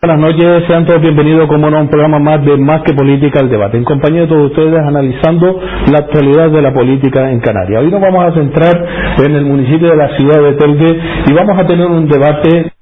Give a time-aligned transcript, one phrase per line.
[0.00, 3.40] Buenas noches, sean todos bienvenidos como no, a un programa más de Más que Política,
[3.40, 7.82] el debate, en compañía de todos ustedes analizando la actualidad de la política en Canarias.
[7.82, 8.86] Hoy nos vamos a centrar
[9.26, 12.72] en el municipio de la ciudad de Telgue y vamos a tener un debate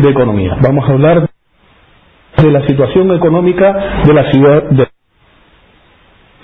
[0.00, 0.56] de economía.
[0.62, 1.28] Vamos a hablar
[2.38, 4.86] de la situación económica de la ciudad de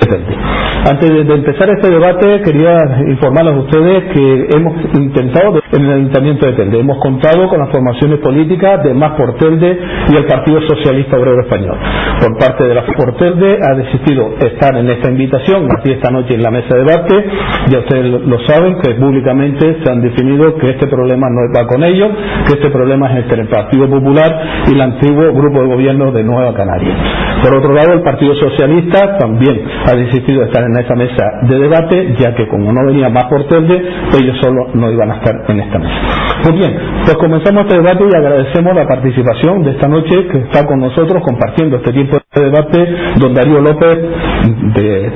[0.01, 0.48] Telgue.
[0.89, 2.79] Antes de, empezar este debate, quería
[3.09, 6.80] informarles a ustedes que hemos intentado en el Ayuntamiento de Telde.
[6.80, 9.79] Hemos contado con las formaciones políticas de Más por Telde
[10.09, 11.77] y el Partido Socialista Obrero Español.
[12.20, 16.37] Por parte de la por Telde ha desistido estar en esta invitación, aquí esta noche
[16.37, 17.24] en la mesa de debate.
[17.68, 21.84] Ya ustedes lo saben, que públicamente se han definido que este problema no va con
[21.84, 22.09] ellos,
[22.46, 26.24] que este problema es entre el Partido Popular y el antiguo Grupo de Gobierno de
[26.24, 26.96] Nueva Canaria.
[27.43, 31.59] Por otro lado, el Partido Socialista también ha desistido de estar en esta mesa de
[31.59, 33.82] debate, ya que como no venía más por Telde,
[34.18, 35.95] ellos solo no iban a estar en esta mesa.
[36.42, 40.66] Pues bien, pues comenzamos este debate y agradecemos la participación de esta noche que está
[40.66, 43.98] con nosotros compartiendo este tiempo de debate don Darío López,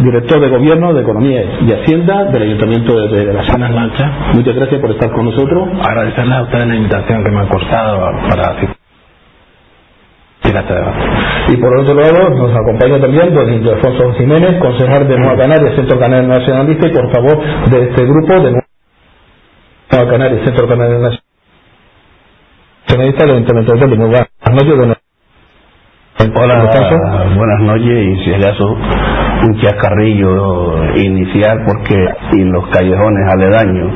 [0.03, 4.11] director de Gobierno de Economía y Hacienda del Ayuntamiento de, la Zona Lancha.
[4.35, 5.69] Muchas gracias por estar con nosotros.
[5.83, 8.82] Agradecerles a ustedes la invitación que me han cortado para asistir
[11.49, 15.99] y por otro lado nos acompaña también don Alfonso Jiménez, concejal de Nueva Canarias, Centro
[15.99, 20.99] Canario Nacionalista y por favor de este grupo de Nueva Canarias, Centro Canario
[22.89, 23.87] Nacionalista del Ayuntamiento de
[26.35, 31.95] buenas noches, Hola, buenas noches y si acaso un chascarrillo inicial porque
[32.39, 33.93] en los callejones aledaños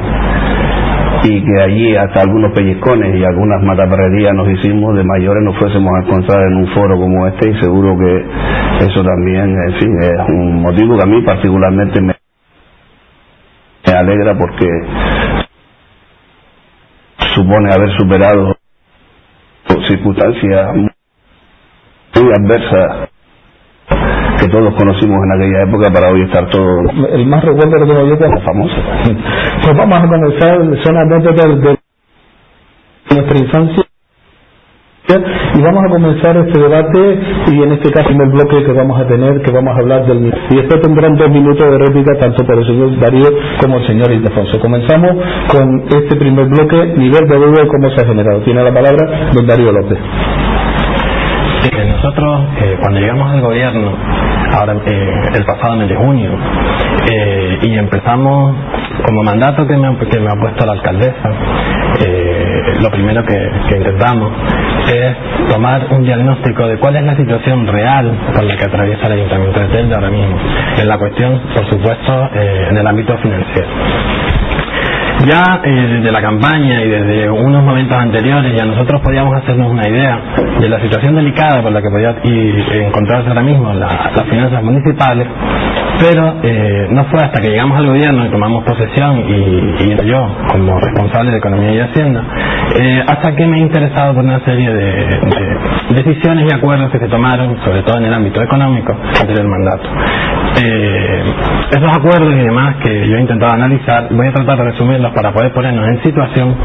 [1.24, 5.90] y que allí hasta algunos pellizcones y algunas mataperrerías nos hicimos de mayores nos fuésemos
[5.94, 10.28] a encontrar en un foro como este y seguro que eso también, en fin, es
[10.28, 12.14] un motivo que a mí particularmente me,
[13.92, 14.68] alegra porque
[17.34, 18.56] supone haber superado
[19.88, 23.05] circunstancias muy adversas
[24.46, 26.80] que todos conocimos en aquella época para hoy estar todo
[27.12, 28.76] el más recuerdo que tengo yo es famoso
[29.64, 31.76] pues vamos a comenzar son anécdotas de
[33.10, 33.82] nuestra infancia.
[35.54, 37.20] Y vamos a comenzar este debate
[37.52, 40.04] y en este caso en el bloque que vamos a tener que vamos a hablar
[40.04, 43.28] del y después tendrán dos minutos de réplica tanto por el señor Darío
[43.60, 44.58] como el señor Ildefonso.
[44.58, 45.12] Comenzamos
[45.48, 46.94] con este primer bloque.
[46.96, 49.98] Nivel de deuda y cómo se ha generado tiene la palabra don Darío López.
[51.88, 53.92] Nosotros eh, cuando llegamos al gobierno,
[54.52, 56.30] ahora eh, el pasado mes de junio,
[57.08, 58.56] eh, y empezamos
[59.04, 61.30] como mandato que me, que me ha puesto la alcaldesa,
[62.80, 64.32] lo primero que, intentamos
[64.92, 65.16] es
[65.50, 69.60] tomar un diagnóstico de cuál es la situación real por la que atraviesa el Ayuntamiento
[69.60, 70.36] de Telde ahora mismo,
[70.78, 73.68] en la cuestión, por supuesto, en el ámbito financiero.
[75.24, 79.88] Ya eh, desde la campaña y desde unos momentos anteriores ya nosotros podíamos hacernos una
[79.88, 80.20] idea
[80.60, 82.14] de la situación delicada por la que podía
[82.86, 85.26] encontrarse ahora mismo las finanzas municipales,
[86.00, 90.78] pero eh, no fue hasta que llegamos al gobierno y tomamos posesión y, yo como
[90.78, 92.22] responsable de Economía y Hacienda,
[92.78, 95.20] eh, hasta que me he interesado por una serie de,
[95.94, 99.48] decisiones y acuerdos que se tomaron, sobre todo en el ámbito económico, antes del
[100.62, 101.76] mandato.
[101.76, 105.32] esos acuerdos y demás que yo he intentado analizar, voy a tratar de resumirlos para
[105.32, 106.56] poder ponernos en situación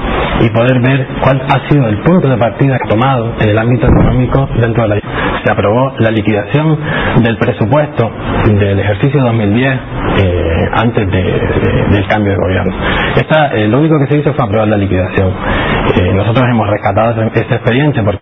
[0.42, 4.50] y poder ver cuál ha sido el punto de partida tomado en el ámbito económico
[4.60, 5.02] dentro de la
[5.44, 6.78] se aprobó la liquidación
[7.24, 8.12] del presupuesto
[8.46, 9.74] del ejercicio 2010
[10.20, 12.76] eh, antes del cambio de gobierno.
[13.16, 15.34] Esta, eh, lo único que se hizo fue aprobar la liquidación.
[15.96, 18.22] Eh, nosotros hemos rescatado este expediente porque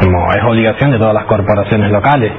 [0.00, 2.32] como es obligación de todas las corporaciones locales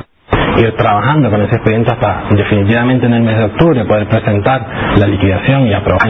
[0.59, 4.65] ir trabajando con ese expediente hasta definitivamente en el mes de octubre poder presentar
[4.97, 6.09] la liquidación y aprobar.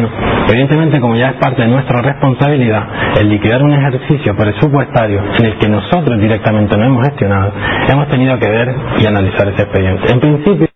[0.50, 2.84] Evidentemente, como ya es parte de nuestra responsabilidad,
[3.20, 7.54] el liquidar un ejercicio presupuestario en el que nosotros directamente no hemos gestionado,
[7.90, 10.12] hemos tenido que ver y analizar ese expediente.
[10.12, 10.68] En principio,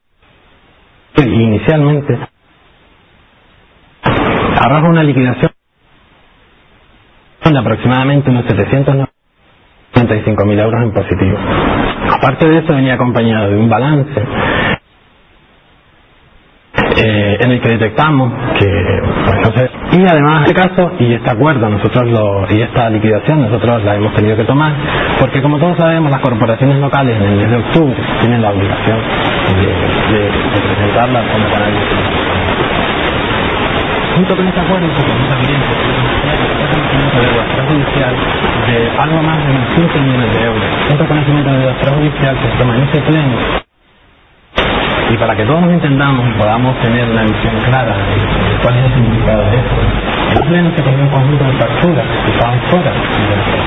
[1.17, 2.19] inicialmente,
[4.61, 5.51] arroja una liquidación
[7.45, 8.45] de aproximadamente unos
[10.07, 11.37] 795.000 euros en positivo.
[12.11, 14.23] Aparte de eso venía acompañado de un balance
[16.97, 19.01] eh, en el que detectamos que
[19.55, 23.95] pues, y además este caso y este acuerdo nosotros lo, y esta liquidación nosotros la
[23.95, 24.73] hemos tenido que tomar
[25.19, 28.99] porque como todos sabemos las corporaciones locales en el mes de octubre tienen la obligación
[29.55, 30.29] de, de,
[30.61, 31.73] presentarla como canal
[34.15, 34.87] junto con este acuerdo
[35.29, 35.61] también
[37.13, 38.15] de deuda extrajudicial
[38.67, 40.63] de algo más de 5 millones de euros.
[40.91, 43.37] Un reconocimiento de deuda extrajudicial que se toma en ese pleno
[45.09, 48.85] y para que todos nos entendamos y podamos tener una visión clara de cuál es
[48.85, 49.75] el significado de esto,
[50.35, 53.57] el pleno se cogió un conjunto de facturas que estaban fuera de las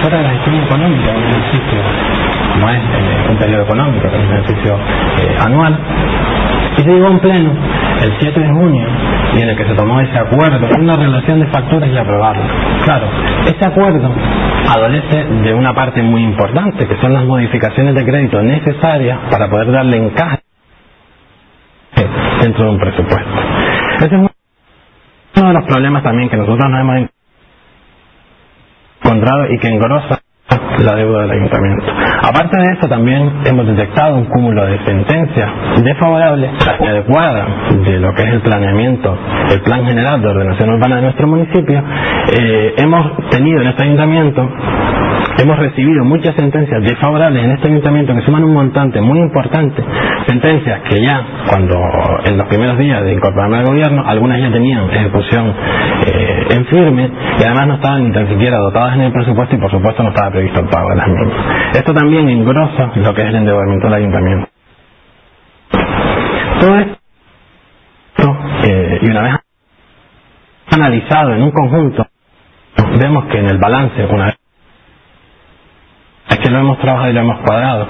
[0.00, 1.78] fuera de la gestión económica, un ejercicio
[2.52, 4.78] como es eh, un periodo económico, que es un ejercicio
[5.18, 5.78] eh, anual,
[6.78, 7.50] y se llegó a un pleno
[8.02, 8.86] el 7 de junio
[9.34, 12.42] y en el que se tomó ese acuerdo, una relación de facturas y aprobarlo.
[12.84, 13.08] Claro,
[13.46, 14.10] ese acuerdo
[14.68, 19.72] adolece de una parte muy importante, que son las modificaciones de crédito necesarias para poder
[19.72, 20.40] darle encaje
[22.42, 23.40] dentro de un presupuesto.
[23.98, 24.12] Ese es
[25.36, 27.10] uno de los problemas también que nosotros nos hemos
[29.02, 30.20] encontrado y que engrosa
[30.84, 31.84] la deuda del ayuntamiento.
[32.22, 35.50] Aparte de eso, también hemos detectado un cúmulo de sentencias
[35.82, 36.50] desfavorables
[36.80, 37.46] y adecuadas
[37.84, 39.16] de lo que es el planeamiento,
[39.52, 41.82] el plan general de ordenación urbana de nuestro municipio.
[42.32, 44.48] Eh, hemos tenido en este ayuntamiento
[45.38, 49.82] Hemos recibido muchas sentencias desfavorables en este ayuntamiento que suman un montante muy importante.
[50.26, 51.78] Sentencias que ya, cuando
[52.26, 55.54] en los primeros días de incorporarme al gobierno, algunas ya tenían ejecución
[56.06, 57.10] eh, en firme
[57.40, 60.10] y además no estaban ni tan siquiera dotadas en el presupuesto y por supuesto no
[60.10, 61.76] estaba previsto el pago de las mismas.
[61.76, 64.48] Esto también engrosa lo que es el endeudamiento del ayuntamiento.
[66.60, 69.34] Todo esto, eh, y una vez
[70.72, 72.06] analizado en un conjunto,
[72.98, 74.36] vemos que en el balance, una vez
[76.30, 77.88] es que lo hemos trabajado y lo hemos cuadrado.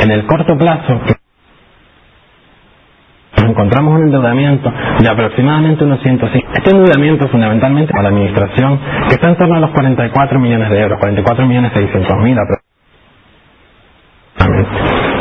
[0.00, 1.00] En el corto plazo,
[3.46, 6.48] encontramos un endeudamiento de aproximadamente unos 105.
[6.54, 10.80] Este endeudamiento fundamentalmente para la administración, que está en torno a los 44 millones de
[10.82, 12.66] euros, 44 millones 600 mil aproximadamente.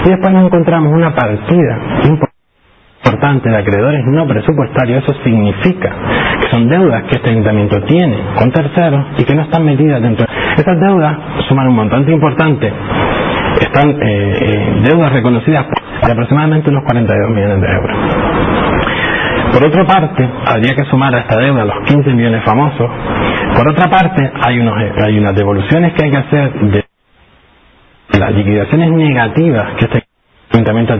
[0.05, 1.79] Y después nos encontramos una partida
[3.03, 5.03] importante de acreedores no presupuestarios.
[5.03, 5.93] Eso significa
[6.41, 10.25] que son deudas que este ayuntamiento tiene con terceros y que no están metidas dentro
[10.57, 11.17] estas deudas
[11.49, 12.71] suman un montante importante.
[13.61, 15.65] Están eh, eh, deudas reconocidas
[16.05, 17.97] de aproximadamente unos 42 millones de euros.
[19.55, 22.91] Por otra parte, habría que sumar a esta deuda los 15 millones famosos.
[23.55, 26.85] Por otra parte, hay, unos, hay unas devoluciones que hay que hacer de
[28.19, 30.03] las liquidaciones negativas que este
[30.51, 30.95] ayuntamiento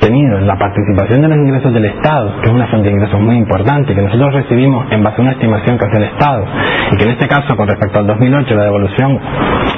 [0.00, 3.20] tenido en la participación de los ingresos del Estado, que es una fuente de ingresos
[3.20, 6.44] muy importante, que nosotros recibimos en base a una estimación que hace el Estado,
[6.92, 9.18] y que en este caso, con respecto al 2008, la devolución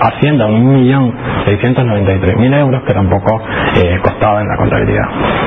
[0.03, 3.43] asciende a 1.693.000 euros, que tampoco
[3.77, 5.05] eh, costaba en la contabilidad.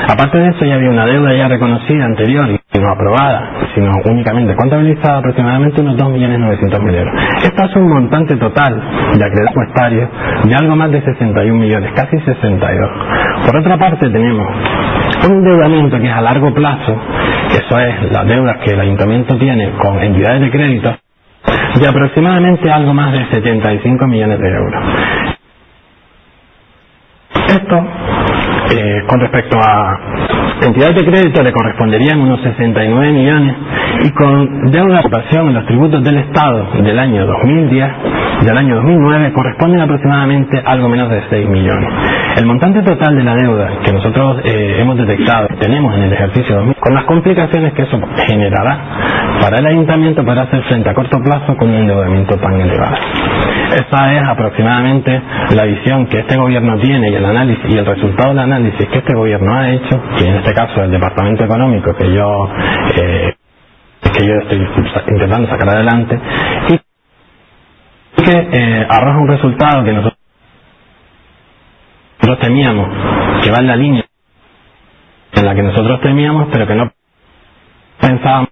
[0.10, 4.56] Aparte de eso, ya había una deuda ya reconocida anterior y no aprobada, sino únicamente
[4.56, 7.16] contabilizada aproximadamente unos 2.900.000 euros.
[7.44, 10.10] Esto es un montante total de acreedores presupuestarios
[10.46, 12.92] de algo más de 61 millones, casi 62.
[13.48, 14.48] Por otra parte, tenemos
[15.28, 16.98] un endeudamiento que es a largo plazo,
[17.52, 20.96] eso es las deudas que el ayuntamiento tiene con entidades de crédito,
[21.80, 24.84] de aproximadamente algo más de 75 millones de euros.
[27.50, 27.88] Esto,
[28.72, 30.00] eh, con respecto a
[30.64, 33.56] entidades de crédito, le corresponderían unos 69 millones
[34.04, 39.34] y con deuda de en los tributos del Estado del año 2010 del año 2009
[39.34, 41.90] corresponden aproximadamente algo menos de 6 millones.
[42.38, 46.56] El montante total de la deuda que nosotros eh, hemos detectado, tenemos en el ejercicio
[46.58, 48.80] 2000, con las complicaciones que eso generará
[49.42, 52.98] para el ayuntamiento para hacer frente a corto plazo con un endeudamiento tan elevado.
[53.76, 55.22] Esa es aproximadamente
[55.56, 59.00] la visión que este gobierno tiene y el análisis y el resultado del análisis que
[59.00, 62.50] este gobierno ha hecho, y en este caso el Departamento Económico que yo
[62.98, 63.34] eh,
[64.14, 64.68] que yo estoy
[65.14, 66.20] intentando sacar adelante
[66.70, 66.80] y
[68.24, 70.18] que eh, arroja un resultado que nosotros
[72.42, 72.88] temíamos,
[73.44, 74.06] que va en la línea
[75.34, 76.92] en la que nosotros temíamos, pero que no
[78.00, 78.50] pensábamos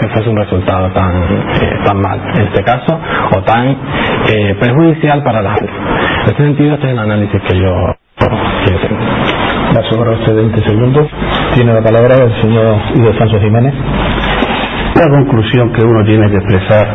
[0.00, 2.98] que fuese un resultado tan, eh, tan mal, en este caso,
[3.32, 3.76] o tan
[4.28, 5.56] eh, perjudicial para la.
[5.56, 7.72] En este sentido, este es el análisis que yo
[8.16, 8.92] quiero hacer.
[9.74, 11.08] La sobra usted 20 segundos.
[11.54, 13.74] Tiene la palabra el señor Ido Sánchez Jiménez.
[14.96, 16.88] La conclusión que uno tiene que expresar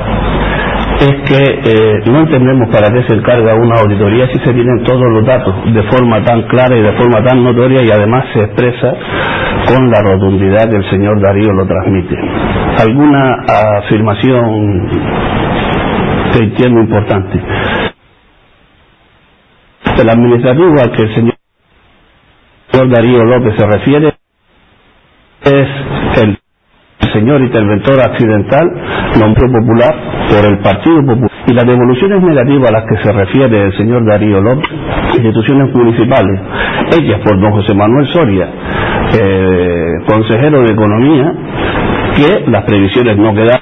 [1.02, 5.04] es que eh, no entendemos para qué se encarga una auditoría si se tienen todos
[5.14, 8.94] los datos de forma tan clara y de forma tan notoria y además se expresa
[9.68, 12.16] con la rotundidad que el señor Darío lo transmite.
[12.80, 13.36] ¿Alguna
[13.80, 14.90] afirmación
[16.34, 17.40] que entiendo importante?
[20.02, 21.36] El administrativo al que el señor
[22.90, 24.14] Darío López se refiere
[25.44, 25.68] es
[26.24, 26.38] el
[27.14, 28.72] señor interventor accidental,
[29.20, 29.96] nombre popular
[30.30, 31.32] por el Partido Popular.
[31.48, 34.70] Y las devoluciones negativas a las que se refiere el señor Darío López,
[35.16, 36.40] instituciones municipales,
[37.00, 38.48] ellas por don José Manuel Soria,
[39.20, 41.34] eh, consejero de Economía,
[42.16, 43.62] que las previsiones no quedaron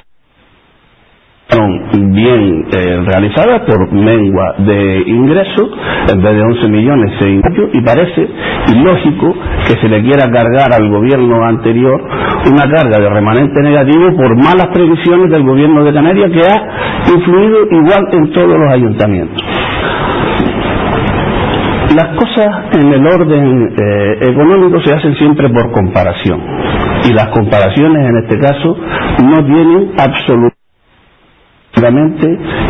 [2.12, 5.70] bien eh, realizadas por mengua de ingresos,
[6.12, 8.28] en vez de 11 millones se y parece
[8.74, 9.34] ilógico
[9.66, 12.00] que se le quiera cargar al gobierno anterior
[12.46, 17.66] una carga de remanente negativo por malas previsiones del gobierno de Canarias que ha influido
[17.70, 19.42] igual en todos los ayuntamientos.
[21.94, 26.40] Las cosas en el orden eh, económico se hacen siempre por comparación
[27.08, 28.76] y las comparaciones en este caso
[29.24, 30.54] no tienen absolutamente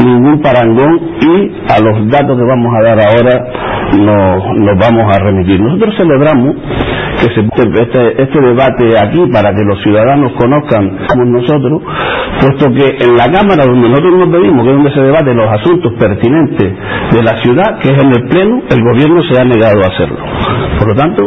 [0.04, 3.44] ningún parangón y a los datos que vamos a dar ahora
[3.98, 5.60] nos, vamos a remitir.
[5.60, 6.56] Nosotros celebramos
[7.20, 11.82] que se este, este debate aquí para que los ciudadanos conozcan como nosotros,
[12.40, 15.46] puesto que en la Cámara donde nosotros nos pedimos, que es donde se debate los
[15.48, 16.72] asuntos pertinentes
[17.12, 20.18] de la ciudad, que es en el Pleno, el gobierno se ha negado a hacerlo.
[20.78, 21.22] Por lo tanto,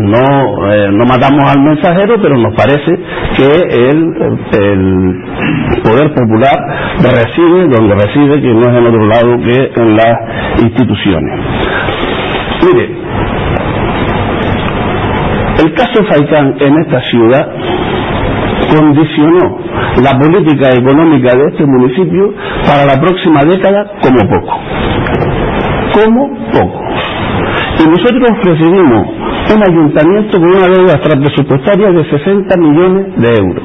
[0.00, 2.92] no, eh, no matamos al mensajero, pero nos parece
[3.36, 4.14] que el,
[4.52, 6.56] el poder popular
[7.02, 11.40] reside donde reside, que no es en otro lado que en las instituciones.
[12.64, 13.05] Mire,
[15.58, 17.48] el caso Faikán en esta ciudad
[18.74, 19.58] condicionó
[20.02, 22.34] la política económica de este municipio
[22.66, 24.60] para la próxima década como poco.
[25.94, 26.80] Como poco.
[27.78, 29.06] Y nosotros recibimos
[29.54, 33.64] un ayuntamiento con una deuda presupuestaria de 60 millones de euros,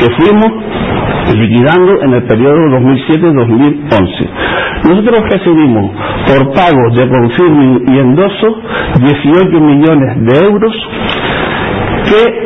[0.00, 0.50] que fuimos
[1.36, 4.28] liquidando en el periodo 2007-2011.
[4.84, 5.90] Nosotros recibimos
[6.28, 8.60] por pagos de confirming y endoso
[9.00, 10.74] 18 millones de euros
[12.08, 12.44] que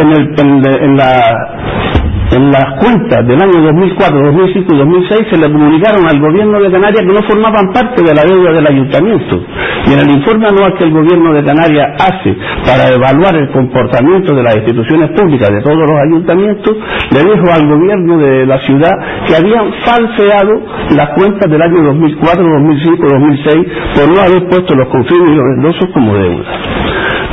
[0.00, 0.34] en, el,
[0.82, 1.87] en la
[2.30, 6.70] en las cuentas del año 2004, 2005 y 2006 se le comunicaron al gobierno de
[6.70, 9.40] Canarias que no formaban parte de la deuda del ayuntamiento.
[9.88, 14.34] Y en el informe anual que el gobierno de Canarias hace para evaluar el comportamiento
[14.34, 16.76] de las instituciones públicas de todos los ayuntamientos,
[17.10, 18.92] le dijo al gobierno de la ciudad
[19.26, 20.52] que habían falseado
[20.96, 23.66] las cuentas del año 2004, 2005, 2006
[23.96, 26.44] por no haber puesto los confirmes y los endosos como deuda.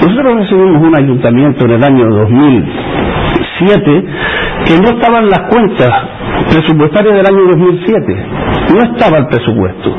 [0.01, 2.05] Nosotros recibimos un ayuntamiento en el año
[3.59, 4.03] 2007
[4.65, 5.93] que no estaban las cuentas
[6.49, 8.25] presupuestarias del año 2007,
[8.73, 9.95] no estaba el presupuesto,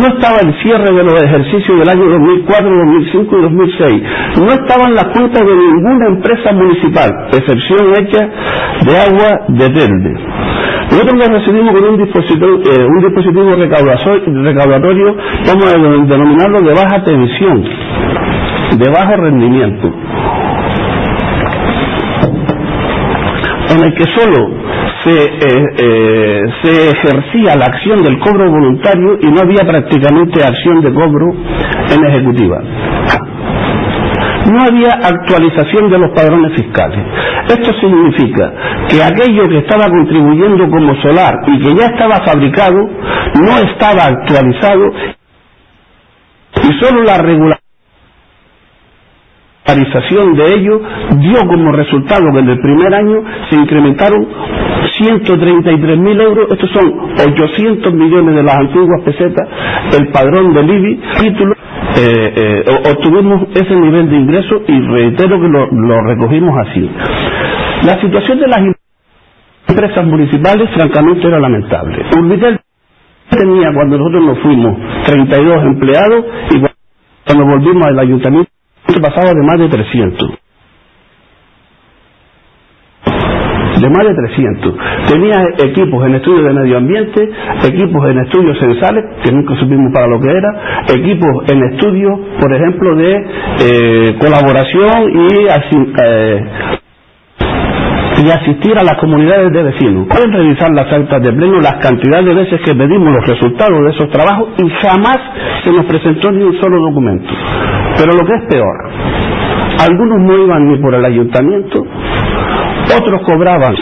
[0.00, 4.02] no estaba el cierre de los ejercicios del año 2004, 2005 y 2006,
[4.38, 8.28] no estaban las cuentas de ninguna empresa municipal, excepción hecha
[8.84, 10.14] de agua de Telde.
[10.90, 17.02] Nosotros lo recibimos con un dispositivo, eh, un dispositivo recaudatorio, vamos a denominarlo de baja
[17.04, 17.64] tensión,
[18.78, 19.92] de bajo rendimiento
[23.70, 24.50] en el que solo
[25.04, 30.80] se, eh, eh, se ejercía la acción del cobro voluntario y no había prácticamente acción
[30.82, 31.26] de cobro
[31.90, 32.58] en ejecutiva.
[34.52, 37.00] No había actualización de los padrones fiscales.
[37.48, 38.52] Esto significa
[38.88, 44.90] que aquello que estaba contribuyendo como solar y que ya estaba fabricado no estaba actualizado
[46.62, 47.65] y solo la regulación
[49.66, 50.80] de ello
[51.18, 54.26] dio como resultado que en el primer año se incrementaron
[54.96, 56.94] 133 mil euros, estos son
[57.32, 59.48] 800 millones de las antiguas pesetas,
[59.98, 61.54] el padrón del IBI, título,
[61.98, 66.88] eh, eh, obtuvimos ese nivel de ingreso y reitero que lo, recogimos así.
[67.84, 68.60] La situación de las
[69.68, 72.04] empresas municipales francamente era lamentable.
[72.16, 72.60] Urbitel
[73.30, 76.62] tenía cuando nosotros nos fuimos 32 empleados y
[77.26, 78.55] cuando volvimos al ayuntamiento
[79.00, 80.30] pasaba de más de 300.
[83.80, 84.74] De más de 300.
[85.08, 87.30] Tenía equipos en estudios de medio ambiente,
[87.64, 92.54] equipos en estudios censales, que nunca supimos para lo que era, equipos en estudios, por
[92.54, 93.26] ejemplo, de
[93.60, 95.46] eh, colaboración y
[96.02, 96.44] eh,
[98.18, 100.06] y asistir a las comunidades de vecinos.
[100.08, 103.90] Pueden revisar las actas de pleno, las cantidades de veces que pedimos los resultados de
[103.90, 105.18] esos trabajos y jamás
[105.62, 107.28] se nos presentó ni un solo documento.
[107.98, 108.90] Pero lo que es peor,
[109.88, 111.84] algunos no iban ni por el ayuntamiento,
[112.98, 113.74] otros cobraban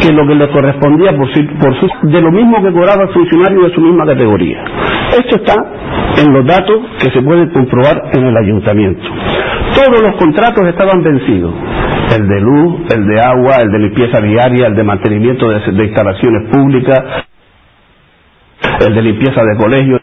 [0.00, 1.28] que lo que les correspondía por,
[1.60, 4.64] por de lo mismo que cobraba el funcionario de su misma categoría.
[5.18, 5.54] Esto está
[6.22, 9.02] en los datos que se pueden comprobar en el ayuntamiento.
[9.74, 11.54] Todos los contratos estaban vencidos.
[12.16, 16.50] El de luz, el de agua, el de limpieza viaria, el de mantenimiento de instalaciones
[16.50, 17.00] públicas,
[18.86, 20.00] el de limpieza de colegios,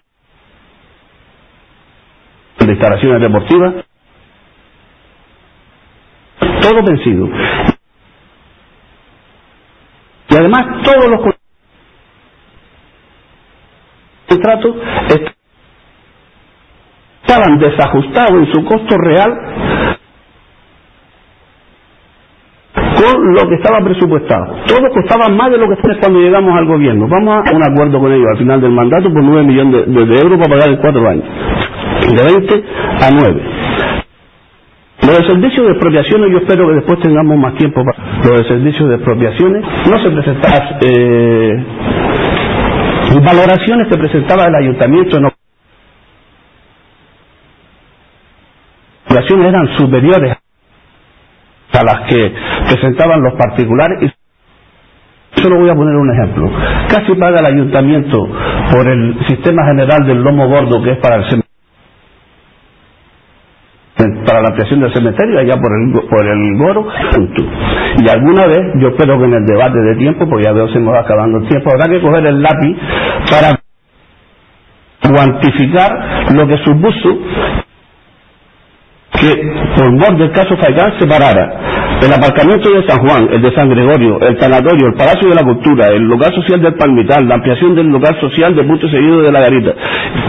[2.59, 3.75] de instalaciones deportivas,
[6.61, 7.29] todo vencido.
[10.29, 11.35] Y además todos los
[14.29, 14.75] contratos
[17.23, 19.31] estaban desajustados en su costo real
[22.75, 24.45] con lo que estaba presupuestado.
[24.67, 27.07] Todo costaba más de lo que fue cuando llegamos al gobierno.
[27.09, 30.19] Vamos a un acuerdo con ellos al final del mandato por 9 millones de, de
[30.21, 31.25] euros para pagar en cuatro años.
[32.07, 32.65] De 20
[33.01, 33.43] a 9.
[35.03, 38.45] Lo de servicios de expropiaciones, yo espero que después tengamos más tiempo para lo de
[38.45, 39.65] servicios de expropiaciones.
[39.89, 41.65] No se presentaban eh,
[43.23, 45.29] valoraciones que presentaba el ayuntamiento no
[49.09, 50.37] valoraciones eran superiores
[51.73, 52.33] a las que
[52.69, 54.27] presentaban los particulares y
[55.41, 56.51] solo voy a poner un ejemplo.
[56.89, 58.27] Casi paga el ayuntamiento
[58.71, 61.25] por el sistema general del lomo gordo que es para el
[64.25, 66.87] para la ampliación del cementerio allá por el, por el Goro.
[67.99, 70.79] Y alguna vez, yo espero que en el debate de tiempo, pues ya veo se
[70.79, 72.77] me va acabando el tiempo, habrá que coger el lápiz
[73.31, 73.59] para
[75.01, 77.19] cuantificar lo que supuso
[79.13, 81.66] que por mor del caso Faigán se parara
[82.01, 85.43] el aparcamiento de San Juan, el de San Gregorio, el tanatorio, el Palacio de la
[85.43, 89.31] Cultura, el lugar social del Palmital, la ampliación del lugar social de Punto Seguido de
[89.31, 89.73] la Garita.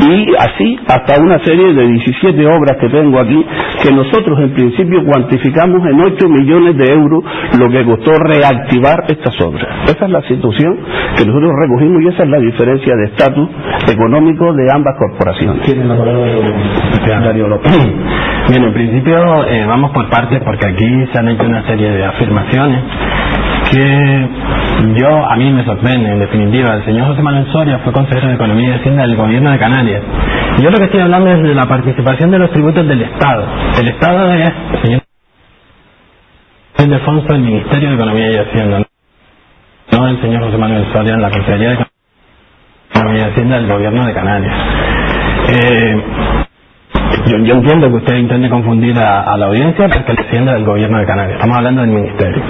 [0.08, 3.44] Y así hasta una serie de 17 obras que tengo aquí,
[3.82, 7.24] que nosotros en principio cuantificamos en 8 millones de euros
[7.58, 9.66] lo que costó reactivar estas obras.
[9.84, 10.78] Esa es la situación
[11.16, 13.48] que nosotros recogimos y esa es la diferencia de estatus
[13.92, 15.66] económico de ambas corporaciones.
[15.66, 17.72] Tiene la palabra Darío López.
[18.48, 22.04] Bien, en principio eh, vamos por partes porque aquí se han hecho una serie de
[22.04, 22.82] afirmaciones
[23.70, 24.28] que
[24.96, 26.74] yo a mí me sorprende en definitiva.
[26.76, 30.02] El señor José Manuel Soria fue consejero de Economía y Hacienda del gobierno de Canarias.
[30.60, 33.44] Yo lo que estoy hablando es de la participación de los tributos del Estado.
[33.78, 34.52] El Estado es
[34.82, 35.02] señor
[36.78, 38.82] Alfonso del Ministerio de Economía y Hacienda
[39.92, 41.86] no el señor José Manuel Soria en la Consejería de
[42.90, 44.54] Economía y Hacienda del gobierno de Canarias.
[45.48, 46.02] Eh,
[47.28, 50.98] yo, yo, entiendo que usted intente confundir a, la audiencia porque el presidente del gobierno
[50.98, 51.36] de Canarias.
[51.36, 52.42] Estamos hablando del ministerio.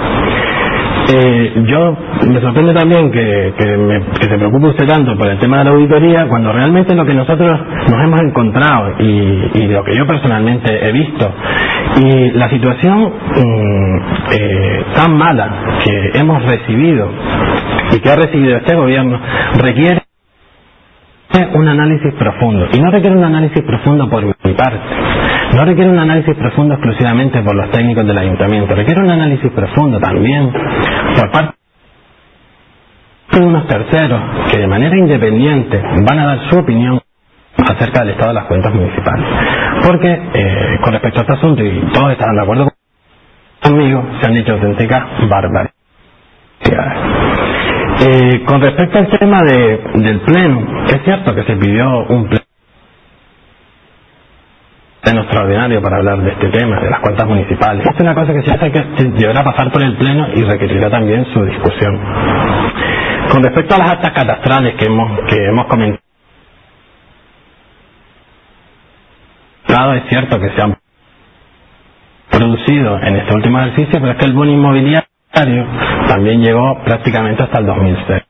[1.11, 5.63] Eh, yo me sorprende también que, me, se preocupe usted tanto por el tema de
[5.65, 7.59] la auditoría cuando realmente lo que nosotros
[7.89, 11.33] nos hemos encontrado y, y lo que yo personalmente he visto
[11.97, 13.97] y la situación mm,
[14.31, 17.09] eh, tan mala que hemos recibido
[17.91, 19.19] y que ha recibido este gobierno
[19.57, 20.08] requiere
[21.53, 22.67] un análisis profundo.
[22.73, 24.79] Y no requiere un análisis profundo por mi parte.
[25.55, 28.75] No requiere un análisis profundo exclusivamente por los técnicos del ayuntamiento.
[28.75, 31.53] Requiere un análisis profundo también por parte
[33.31, 37.01] de unos terceros que de manera independiente van a dar su opinión
[37.57, 39.25] acerca del estado de las cuentas municipales.
[39.85, 42.69] Porque eh, con respecto a este asunto y todos están de acuerdo
[43.61, 45.73] conmigo se han dicho auténticas barbaridades.
[48.01, 52.29] Eh, con respecto al tema de, del pleno, es cierto que se pidió un
[55.01, 57.85] pleno extraordinario para hablar de este tema, de las cuentas municipales.
[57.85, 58.83] Es una cosa que se hace que
[59.19, 61.99] deberá pasar por el pleno y requerirá también su discusión.
[63.31, 66.01] Con respecto a las actas catastrales que hemos, que hemos comentado,
[69.95, 70.77] es cierto que se han
[72.31, 75.03] producido en este último ejercicio, pero es que el bono inmobiliario
[76.09, 78.23] también llegó prácticamente hasta el 2006.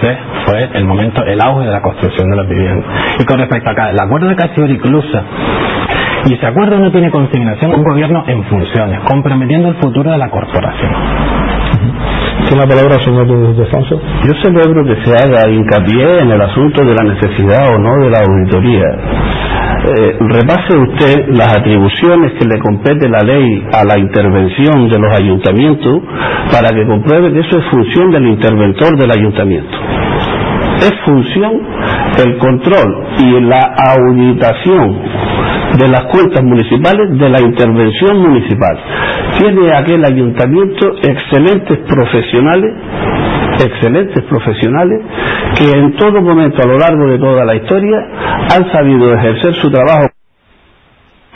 [0.00, 2.86] Entonces fue el momento, el auge de la construcción de las viviendas.
[3.18, 5.20] Y con respecto acá, el acuerdo de Casior incluso,
[6.26, 10.30] y ese acuerdo no tiene consignación un gobierno en funciones, comprometiendo el futuro de la
[10.30, 10.92] corporación.
[12.48, 14.00] Tiene la palabra, señor Defonso.
[14.24, 18.10] Yo celebro que se haga hincapié en el asunto de la necesidad o no de
[18.10, 18.84] la auditoría
[19.88, 25.12] eh, repase usted las atribuciones que le compete la ley a la intervención de los
[25.12, 26.02] ayuntamientos
[26.52, 29.78] para que compruebe que eso es función del interventor del ayuntamiento.
[30.78, 31.52] Es función
[32.24, 34.98] el control y la auditación
[35.78, 38.78] de las cuentas municipales de la intervención municipal.
[39.38, 42.74] Tiene aquel ayuntamiento excelentes profesionales
[43.60, 45.00] excelentes profesionales
[45.58, 47.98] que en todo momento a lo largo de toda la historia
[48.54, 50.08] han sabido ejercer su trabajo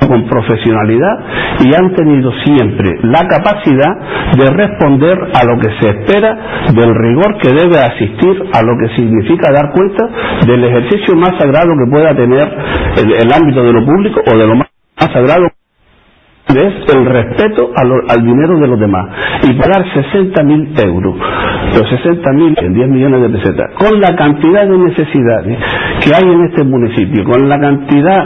[0.06, 1.18] con profesionalidad
[1.60, 7.38] y han tenido siempre la capacidad de responder a lo que se espera del rigor
[7.38, 10.08] que debe asistir a lo que significa dar cuenta
[10.46, 12.48] del ejercicio más sagrado que pueda tener
[12.98, 14.68] el, el ámbito de lo público o de lo más
[15.12, 15.46] sagrado
[16.58, 19.06] es el respeto al dinero de los demás.
[19.48, 21.16] Y pagar 60 mil euros,
[21.78, 25.58] los 60 mil en 10 millones de pesetas, con la cantidad de necesidades
[26.04, 28.24] que hay en este municipio, con la cantidad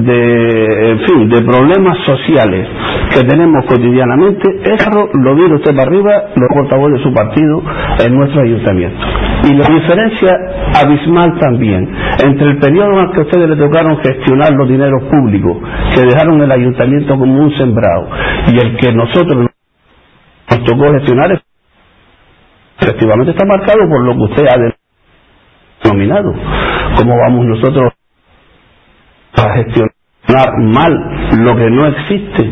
[0.00, 2.68] de, fin, de problemas sociales
[3.14, 7.62] que tenemos cotidianamente, eso lo viene usted para arriba, los portavoces de su partido
[8.04, 9.06] en nuestro ayuntamiento.
[9.48, 10.32] Y la diferencia
[10.82, 11.88] abismal también
[12.24, 15.58] entre el periodo en que a ustedes le tocaron gestionar los dineros públicos,
[15.96, 18.10] que dejaron el ayuntamiento como un sembrado,
[18.48, 19.48] y el que nosotros
[20.50, 21.42] nos tocó gestionar,
[22.80, 24.58] efectivamente está marcado por lo que usted ha
[25.84, 26.34] denominado.
[26.98, 27.92] ¿Cómo vamos nosotros
[29.34, 30.92] a gestionar mal
[31.44, 32.50] lo que no existe?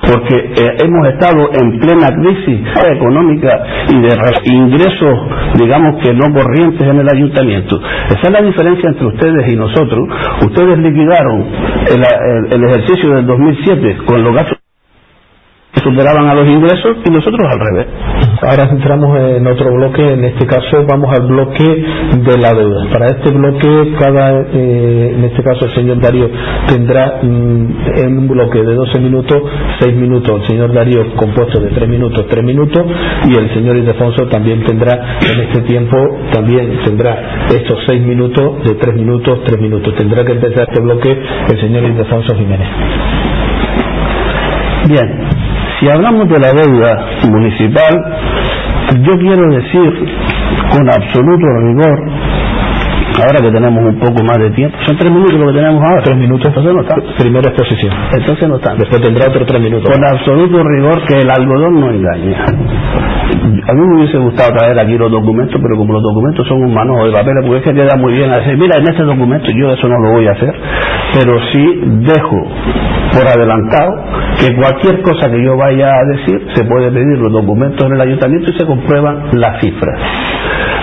[0.00, 2.60] Porque eh, hemos estado en plena crisis
[2.96, 5.18] económica y de ingresos,
[5.58, 7.80] digamos que no corrientes en el ayuntamiento.
[8.10, 10.08] Esa es la diferencia entre ustedes y nosotros.
[10.42, 11.46] Ustedes liquidaron
[11.90, 14.59] el, el ejercicio del 2007 con los gastos
[15.78, 17.86] superaban a los ingresos y nosotros al revés.
[18.42, 22.88] Ahora entramos en otro bloque, en este caso vamos al bloque de la deuda.
[22.92, 26.28] Para este bloque, cada, eh, en este caso el señor Darío
[26.68, 29.42] tendrá mm, en un bloque de 12 minutos,
[29.80, 32.82] 6 minutos, el señor Darío compuesto de 3 minutos, 3 minutos,
[33.28, 35.96] y el señor Ildefonso también tendrá en este tiempo,
[36.32, 39.94] también tendrá estos 6 minutos de 3 minutos, 3 minutos.
[39.94, 41.16] Tendrá que empezar este bloque
[41.48, 42.68] el señor Ildefonso Jiménez.
[44.88, 45.19] Bien,
[45.80, 47.94] si hablamos de la deuda municipal,
[49.02, 50.14] yo quiero decir
[50.72, 51.98] con absoluto rigor,
[53.18, 56.02] ahora que tenemos un poco más de tiempo, son tres minutos lo que tenemos ahora.
[56.02, 56.94] Tres minutos, entonces no está.
[57.18, 57.92] Primera exposición.
[58.12, 58.74] Entonces no está.
[58.74, 59.90] Después tendrá otros tres minutos.
[59.90, 62.44] Con absoluto rigor que el algodón no engaña.
[63.68, 66.74] A mí me hubiese gustado traer aquí los documentos, pero como los documentos son un
[66.74, 68.56] manojo de papel, pues es que queda muy bien hacer.
[68.56, 70.54] Mira, en este documento yo eso no lo voy a hacer,
[71.14, 72.36] pero sí dejo
[73.12, 74.04] por adelantado
[74.40, 78.00] que cualquier cosa que yo vaya a decir se puede pedir los documentos en el
[78.00, 80.00] ayuntamiento y se comprueban las cifras.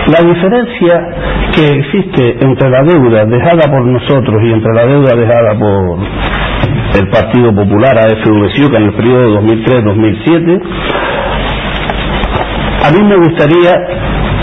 [0.08, 1.08] La diferencia
[1.54, 5.98] que existe entre la deuda dejada por nosotros y entre la deuda dejada por
[6.98, 10.62] el Partido Popular AFV en el periodo 2003-2007,
[12.84, 13.72] a mí me gustaría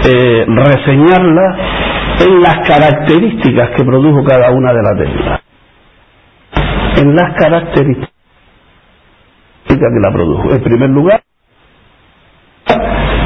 [0.08, 1.58] eh, reseñarla
[2.28, 5.41] en las características que produjo cada una de las deudas
[6.97, 8.10] en las características
[9.67, 10.51] que la produjo.
[10.54, 11.21] En primer lugar,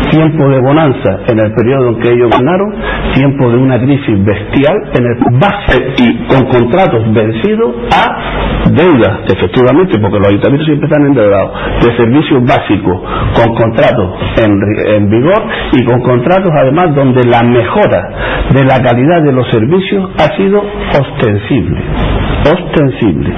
[0.09, 2.73] tiempo de bonanza en el periodo en que ellos ganaron,
[3.15, 9.97] tiempo de una crisis bestial en el base y con contratos vencidos a deudas, efectivamente,
[9.99, 11.51] porque los ayuntamientos siempre están endeudados,
[11.83, 13.01] de servicios básicos,
[13.35, 15.43] con contratos en, en vigor
[15.73, 18.09] y con contratos además donde la mejora
[18.53, 20.61] de la calidad de los servicios ha sido
[20.99, 21.81] ostensible,
[22.51, 23.33] ostensible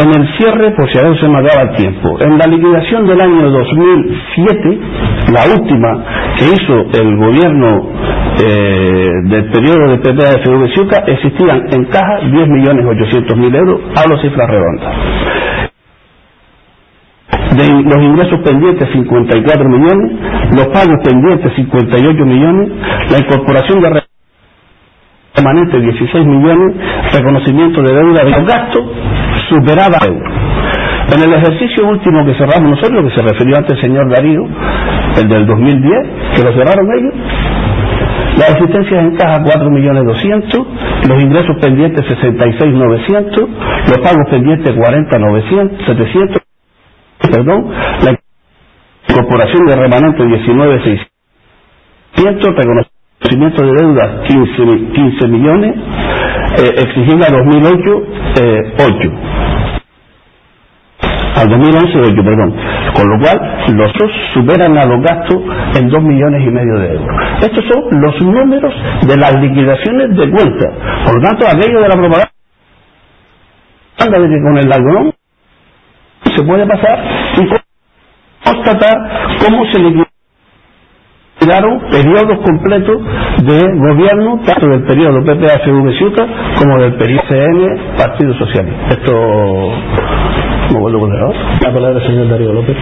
[0.00, 3.20] en el cierre, por si acaso se me acaba el tiempo, en la liquidación del
[3.20, 4.80] año 2007,
[5.32, 6.04] la última
[6.38, 7.90] que hizo el gobierno
[8.40, 14.94] eh, del periodo de PPAFV Ciuca, existían en caja 10.800.000 euros, hablo cifras redondas.
[17.56, 20.12] De los ingresos pendientes 54 millones,
[20.56, 22.70] los pagos pendientes 58 millones,
[23.10, 24.02] la incorporación de
[25.36, 26.76] remanente 16 millones,
[27.12, 28.84] reconocimiento de deuda de los gastos
[29.50, 29.98] superaba.
[31.12, 34.46] En el ejercicio último que cerramos nosotros, que se refirió antes el señor Darío,
[35.18, 37.14] el del 2010, que lo cerraron ellos,
[38.38, 40.66] la existencia en caja 4.200.000,
[41.08, 43.48] los ingresos pendientes 66.900,
[43.88, 46.40] los pagos pendientes 40.700,
[47.32, 47.70] perdón,
[48.04, 48.16] la
[49.08, 51.08] incorporación de remanente 19.600,
[52.54, 55.74] reconocimiento de deuda 15, 15 millones,
[56.56, 58.06] eh, exigiendo a 2008
[58.40, 59.39] eh, 8
[61.36, 62.54] al 2011 8, perdón.
[62.94, 65.42] Con lo cual, los dos superan a los gastos
[65.78, 67.16] en 2 millones y medio de euros.
[67.42, 68.74] Estos son los números
[69.06, 70.66] de las liquidaciones de cuenta.
[71.04, 72.30] Por lo tanto, aquello de la propaganda
[73.98, 75.12] de que con el algodón
[76.36, 76.98] se puede pasar
[77.38, 77.48] y
[78.44, 78.98] constatar
[79.44, 79.78] cómo se
[81.24, 83.02] liquidaron periodos completos
[83.44, 86.26] de gobierno, tanto del periodo PPACV Ciuta
[86.58, 88.88] como del periodo CN Partido Socialista.
[88.90, 89.72] Esto
[91.62, 92.76] la palabra señor Darío López.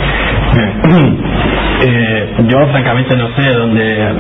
[1.81, 4.15] Eh, yo francamente no sé dónde,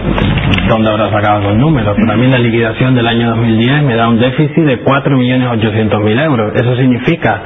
[0.68, 4.08] dónde habrá sacado los números, pero a mí la liquidación del año 2010 me da
[4.08, 6.52] un déficit de 4.800.000 euros.
[6.54, 7.42] Eso significa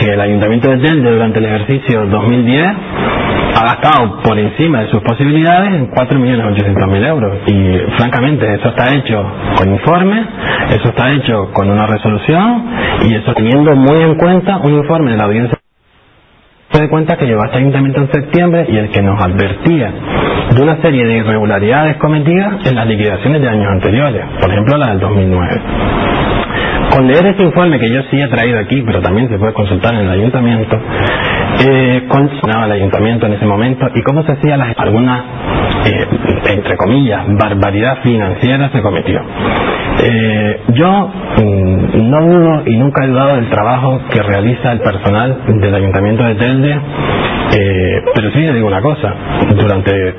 [0.00, 2.66] que el Ayuntamiento de Telde durante el ejercicio 2010
[3.56, 7.38] ha gastado por encima de sus posibilidades en 4.800.000 euros.
[7.46, 9.24] Y francamente eso está hecho
[9.58, 10.26] con informes,
[10.70, 12.64] eso está hecho con una resolución
[13.04, 15.58] y eso teniendo muy en cuenta un informe de la audiencia
[16.72, 19.92] se da cuenta que llegó este ayuntamiento en septiembre y el que nos advertía
[20.54, 24.88] de una serie de irregularidades cometidas en las liquidaciones de años anteriores, por ejemplo la
[24.88, 25.60] del 2009.
[26.94, 29.94] Con leer este informe que yo sí he traído aquí, pero también se puede consultar
[29.94, 30.78] en el ayuntamiento,
[31.66, 32.02] eh,
[32.64, 35.22] el ayuntamiento en ese momento y cómo se hacía las, algunas
[35.86, 36.06] eh,
[36.50, 39.20] entre comillas, barbaridad financiera se cometió.
[40.00, 45.42] Eh, yo mm, no dudo y nunca he dudado del trabajo que realiza el personal
[45.46, 46.80] del Ayuntamiento de Telde,
[47.54, 49.14] eh, pero sí le digo una cosa,
[49.54, 50.14] durante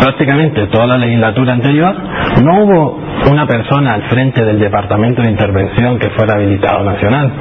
[0.00, 1.94] prácticamente toda la legislatura anterior
[2.42, 7.32] no hubo una persona al frente del Departamento de Intervención que fuera habilitado nacional.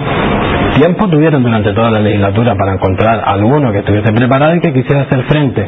[0.75, 5.03] Tiempo tuvieron durante toda la legislatura para encontrar alguno que estuviese preparado y que quisiera
[5.03, 5.67] hacer frente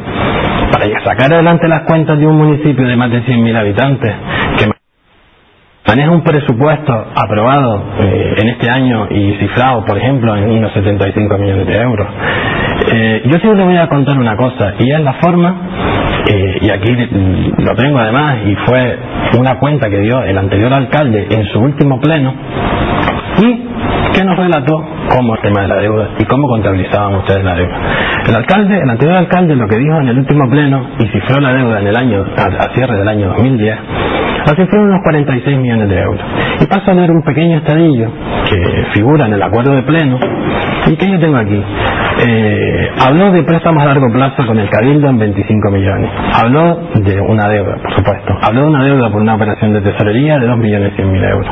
[0.71, 4.13] para sacar adelante las cuentas de un municipio de más de 100.000 habitantes
[4.58, 4.81] que
[5.88, 11.38] maneja un presupuesto aprobado eh, en este año y cifrado, por ejemplo, en unos 75
[11.38, 12.08] millones de euros.
[12.91, 15.56] Eh, yo siempre voy a contar una cosa, y es la forma,
[16.28, 16.96] eh, y aquí
[17.58, 19.00] lo tengo además, y fue
[19.39, 22.34] una cuenta que dio el anterior alcalde en su último pleno,
[23.39, 23.72] y
[24.13, 27.78] que nos relató cómo el tema de la deuda y cómo contabilizaban ustedes la deuda.
[28.28, 31.54] El alcalde, el anterior alcalde lo que dijo en el último pleno y cifró la
[31.54, 33.78] deuda en el año, a, cierre del año 2010,
[34.45, 36.21] la cifró unos 46 millones de euros.
[36.62, 38.10] Y paso a leer un pequeño estadillo
[38.49, 40.19] que figura en el acuerdo de pleno
[40.88, 41.63] y que yo tengo aquí.
[42.25, 46.10] Eh, habló de préstamos a largo plazo con el Cabildo en 25 millones.
[46.34, 48.38] Habló de una deuda, por supuesto.
[48.41, 51.47] Habló de una deuda por una operación de tesorería de 2 millones 100 mil euros.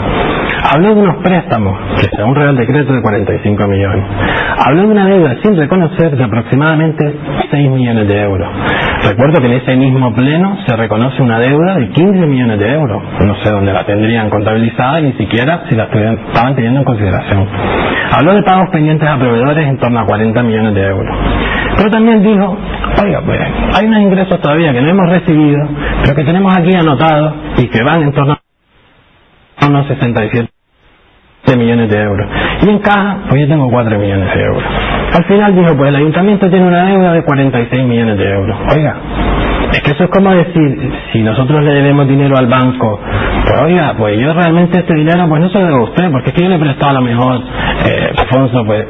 [0.63, 4.03] Habló de unos préstamos, que sea un real decreto de 45 millones.
[4.65, 7.03] Habló de una deuda sin reconocer de aproximadamente
[7.49, 8.47] 6 millones de euros.
[9.03, 13.01] Recuerdo que en ese mismo pleno se reconoce una deuda de 15 millones de euros.
[13.25, 17.47] No sé dónde la tendrían contabilizada, ni siquiera si la estaban teniendo en consideración.
[18.11, 21.15] Habló de pagos pendientes a proveedores en torno a 40 millones de euros.
[21.77, 22.57] Pero también dijo,
[23.03, 23.39] oiga, pues
[23.77, 25.67] hay unos ingresos todavía que no hemos recibido,
[26.03, 28.48] pero que tenemos aquí anotados y que van en torno a
[29.67, 30.49] unos 67
[31.57, 32.27] millones de euros.
[32.63, 34.63] Y en caja, pues yo tengo 4 millones de euros.
[35.13, 38.57] Al final dijo, pues el ayuntamiento tiene una deuda de 46 millones de euros.
[38.75, 38.95] Oiga,
[39.73, 42.99] es que eso es como decir, si nosotros le debemos dinero al banco,
[43.45, 46.29] pues oiga, pues yo realmente este dinero pues no se lo debo a usted, porque
[46.29, 47.41] es que yo le he prestado a lo mejor,
[47.87, 48.85] eh, Alfonso, pues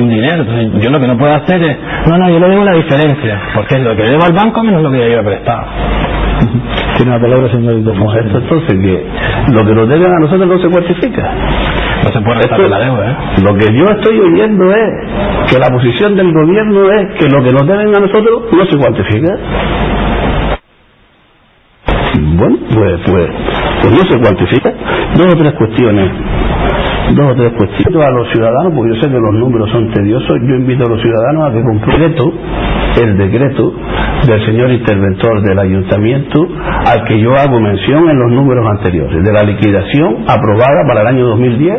[0.00, 2.64] un dinero, entonces yo lo que no puedo hacer es, no, no, yo le debo
[2.64, 5.66] la diferencia, porque es lo que debo al banco menos lo que yo he prestado.
[6.96, 9.06] Tiene una palabra, señor Esto entonces que
[9.52, 11.34] lo que nos deben a nosotros no se cuantifica.
[12.04, 13.16] No se puede restar la deuda, ¿eh?
[13.42, 17.52] Lo que yo estoy oyendo es que la posición del gobierno es que lo que
[17.52, 19.36] nos deben a nosotros no se cuantifica.
[22.36, 23.30] Bueno, pues, pues,
[23.82, 24.72] pues no se cuantifica.
[25.16, 26.10] Dos o tres cuestiones
[27.12, 30.38] dos o tres cuestiones a los ciudadanos, porque yo sé que los números son tediosos,
[30.42, 32.32] yo invito a los ciudadanos a que completo
[32.96, 33.72] el decreto
[34.26, 36.46] del señor interventor del ayuntamiento
[36.86, 41.06] al que yo hago mención en los números anteriores, de la liquidación aprobada para el
[41.08, 41.74] año 2010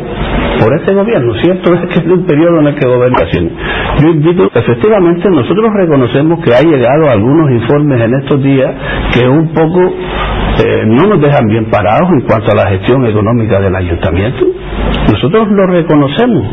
[0.62, 1.34] por este gobierno.
[1.36, 3.52] Cierto es que es un periodo en el que gobernación.
[4.02, 8.72] Yo invito, efectivamente nosotros reconocemos que ha llegado algunos informes en estos días
[9.14, 13.60] que un poco eh, no nos dejan bien parados en cuanto a la gestión económica
[13.60, 14.46] del ayuntamiento.
[15.12, 16.46] Nosotros lo reconocemos.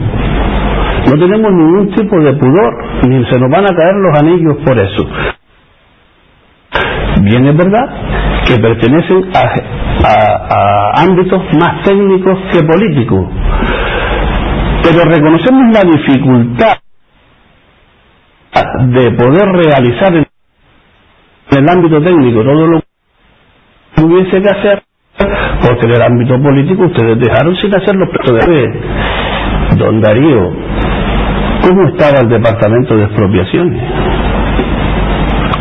[1.08, 4.78] No tenemos ningún tipo de pudor, ni se nos van a caer los anillos por
[4.78, 5.08] eso.
[7.22, 7.86] Bien es verdad
[8.46, 13.28] que pertenecen a, ámbitos más técnicos que políticos,
[14.82, 16.76] pero reconocemos la dificultad
[18.86, 20.26] de poder realizar en
[21.56, 22.80] el ámbito técnico todo lo
[23.94, 24.82] que hubiese que hacer,
[25.62, 28.80] porque en el ámbito político ustedes dejaron sin hacer los de
[29.76, 30.52] Don Darío,
[31.62, 33.83] ¿cómo estaba el departamento de expropiaciones?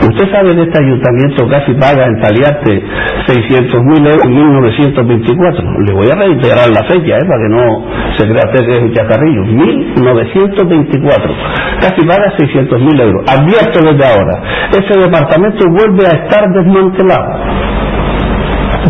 [0.02, 2.84] Usted sabe de este ayuntamiento casi paga en Taliarte
[3.28, 5.82] 600 mil euros en 1924.
[5.86, 7.26] Le voy a reiterar la fecha, ¿eh?
[7.28, 7.86] para que no
[8.18, 9.44] se crea usted que es un chacarrillo.
[9.46, 11.34] 1924.
[11.82, 13.26] Casi paga 600 mil euros.
[13.30, 14.44] Advierto desde ahora.
[14.72, 17.34] Ese departamento vuelve a estar desmantelado.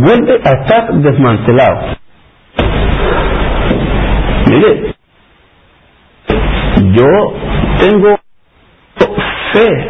[0.02, 1.80] Vuelve a estar desmantelado.
[4.48, 4.96] Mire,
[6.94, 7.34] yo
[7.80, 8.18] tengo
[9.54, 9.88] fe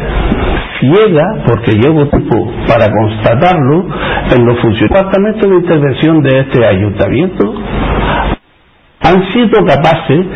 [0.80, 3.86] ciega, porque llevo tiempo para constatarlo,
[4.36, 7.54] en los funcionarios de intervención de este ayuntamiento
[9.00, 10.26] han sido capaces,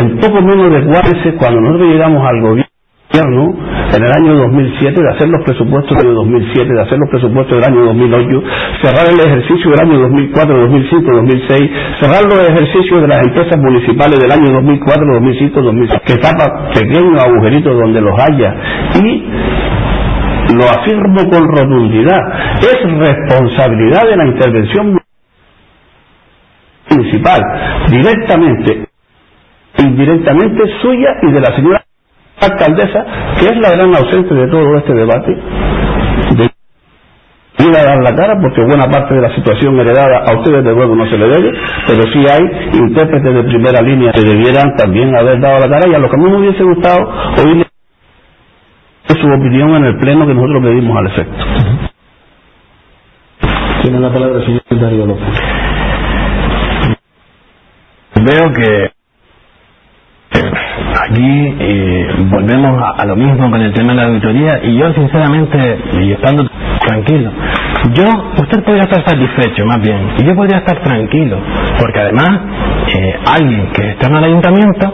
[0.00, 2.67] en poco menos de cuatro meses, cuando nosotros llegamos al gobierno,
[3.12, 7.56] en el año 2007, de hacer los presupuestos del año 2007, de hacer los presupuestos
[7.56, 8.42] del año 2008,
[8.82, 14.20] cerrar el ejercicio del año 2004, 2005, 2006, cerrar los ejercicios de las empresas municipales
[14.20, 18.54] del año 2004, 2005, 2006, que tapa pequeños agujeritos donde los haya,
[19.02, 19.24] y
[20.54, 22.20] lo afirmo con rotundidad,
[22.60, 24.98] es responsabilidad de la intervención
[26.90, 27.42] municipal,
[27.90, 28.88] directamente,
[29.78, 31.82] indirectamente suya y de la señora
[32.40, 33.06] alcaldesa,
[33.40, 35.36] que es la gran ausente de todo este debate,
[37.76, 40.94] a dar la cara porque buena parte de la situación heredada a ustedes de luego
[40.94, 41.52] no se le debe,
[41.86, 45.94] pero sí hay intérpretes de primera línea que debieran también haber dado la cara y
[45.94, 46.98] a lo que a mí me hubiese gustado
[47.44, 47.66] oír
[49.08, 51.44] su opinión en el pleno que nosotros pedimos al efecto.
[53.82, 55.28] Tiene la palabra el señor Darío López.
[58.16, 58.97] Veo que
[61.10, 65.78] aquí eh, volvemos a, lo mismo con el tema de la auditoría y yo sinceramente,
[66.00, 66.44] y estando
[66.86, 67.32] tranquilo,
[67.94, 68.04] yo,
[68.42, 71.38] usted podría estar satisfecho más bien, y yo podría estar tranquilo,
[71.78, 72.40] porque además
[72.94, 74.92] eh, alguien que está en el ayuntamiento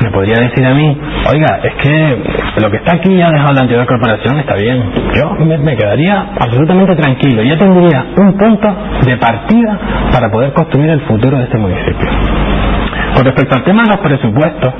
[0.00, 0.98] me podría decir a mí,
[1.32, 4.82] oiga, es que lo que está aquí ya dejado la anterior corporación, está bien.
[5.14, 9.78] Yo me, me quedaría absolutamente tranquilo, ya tendría un punto de partida
[10.12, 12.08] para poder construir el futuro de este municipio.
[13.14, 14.74] Con respecto al tema de los presupuestos,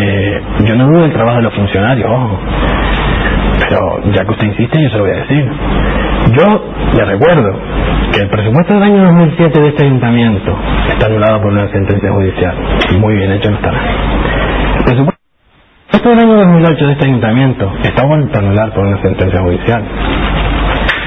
[0.00, 2.38] eh, yo no dudo del trabajo de los funcionarios, ojo.
[3.58, 5.50] Pero ya que usted insiste, yo se lo voy a decir.
[6.38, 6.64] Yo
[6.96, 7.52] le recuerdo
[8.12, 10.56] que el presupuesto del año 2007 de este ayuntamiento
[10.90, 12.54] está anulado por una sentencia judicial.
[13.00, 13.78] Muy bien hecho no estará.
[14.78, 19.40] El presupuesto del año 2008 de este ayuntamiento está vuelto a anular por una sentencia
[19.40, 19.82] judicial.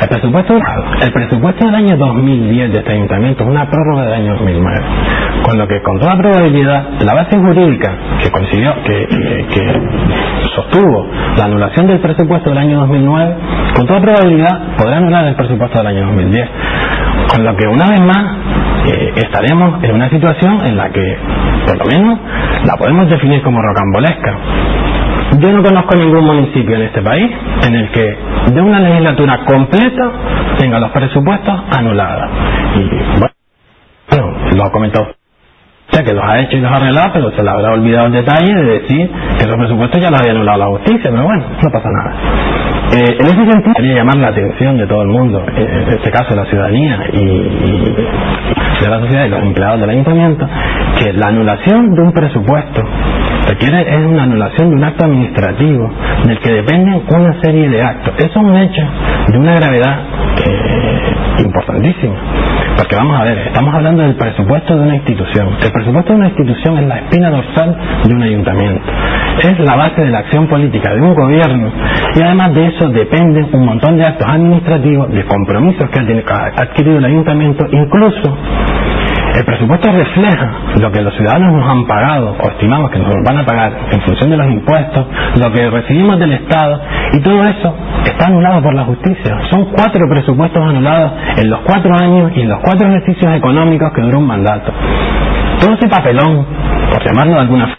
[0.02, 0.58] El presupuesto,
[1.02, 4.86] el presupuesto del año 2010 de este ayuntamiento es una prórroga del año 2009,
[5.44, 9.08] con lo que con toda probabilidad la base jurídica que consiguió, que,
[10.56, 13.36] sostuvo la anulación del presupuesto del año 2009,
[13.76, 16.50] con toda probabilidad podrá anular el presupuesto del año 2010.
[17.34, 18.36] Con lo que una vez más
[18.88, 21.18] eh, estaremos en una situación en la que,
[21.66, 22.20] por lo menos,
[22.66, 24.38] la podemos definir como rocambolesca.
[25.40, 27.32] Yo no conozco ningún municipio en este país
[27.66, 28.18] en el que
[28.54, 30.12] de una legislatura completa
[30.58, 32.30] tenga los presupuestos anulados.
[32.76, 35.21] Y bueno, lo ha comentado
[35.92, 38.14] usted que los ha hecho y los ha arreglado, pero se le habrá olvidado el
[38.14, 41.70] detalle de decir que los presupuestos ya los había anulado la justicia, pero bueno, no
[41.70, 42.16] pasa nada.
[42.94, 46.30] Eh, en ese sentido, quería llamar la atención de todo el mundo, en este caso
[46.30, 47.96] de la ciudadanía y, y
[48.82, 50.48] de la sociedad y los empleados del ayuntamiento,
[51.00, 52.84] que la anulación de un presupuesto
[53.48, 55.92] requiere es una anulación de un acto administrativo
[56.26, 58.14] del que dependen una serie de actos.
[58.18, 58.82] Eso es un hecho
[59.28, 60.00] de una gravedad
[60.46, 62.16] eh, importantísima.
[62.82, 65.50] Porque vamos a ver, estamos hablando del presupuesto de una institución.
[65.62, 68.82] El presupuesto de una institución es la espina dorsal de un ayuntamiento.
[69.44, 71.72] Es la base de la acción política de un gobierno.
[72.16, 76.98] Y además de eso dependen un montón de actos administrativos, de compromisos que ha adquirido
[76.98, 78.36] el ayuntamiento, incluso
[79.36, 83.38] el presupuesto refleja lo que los ciudadanos nos han pagado o estimamos que nos van
[83.38, 85.06] a pagar en función de los impuestos,
[85.38, 86.82] lo que recibimos del Estado
[87.14, 89.40] y todo eso está anulado por la justicia.
[89.50, 94.02] Son cuatro presupuestos anulados en los cuatro años y en los cuatro ejercicios económicos que
[94.02, 94.72] duró un mandato.
[95.60, 96.46] Todo ese papelón,
[96.92, 97.78] por llamarlo de alguna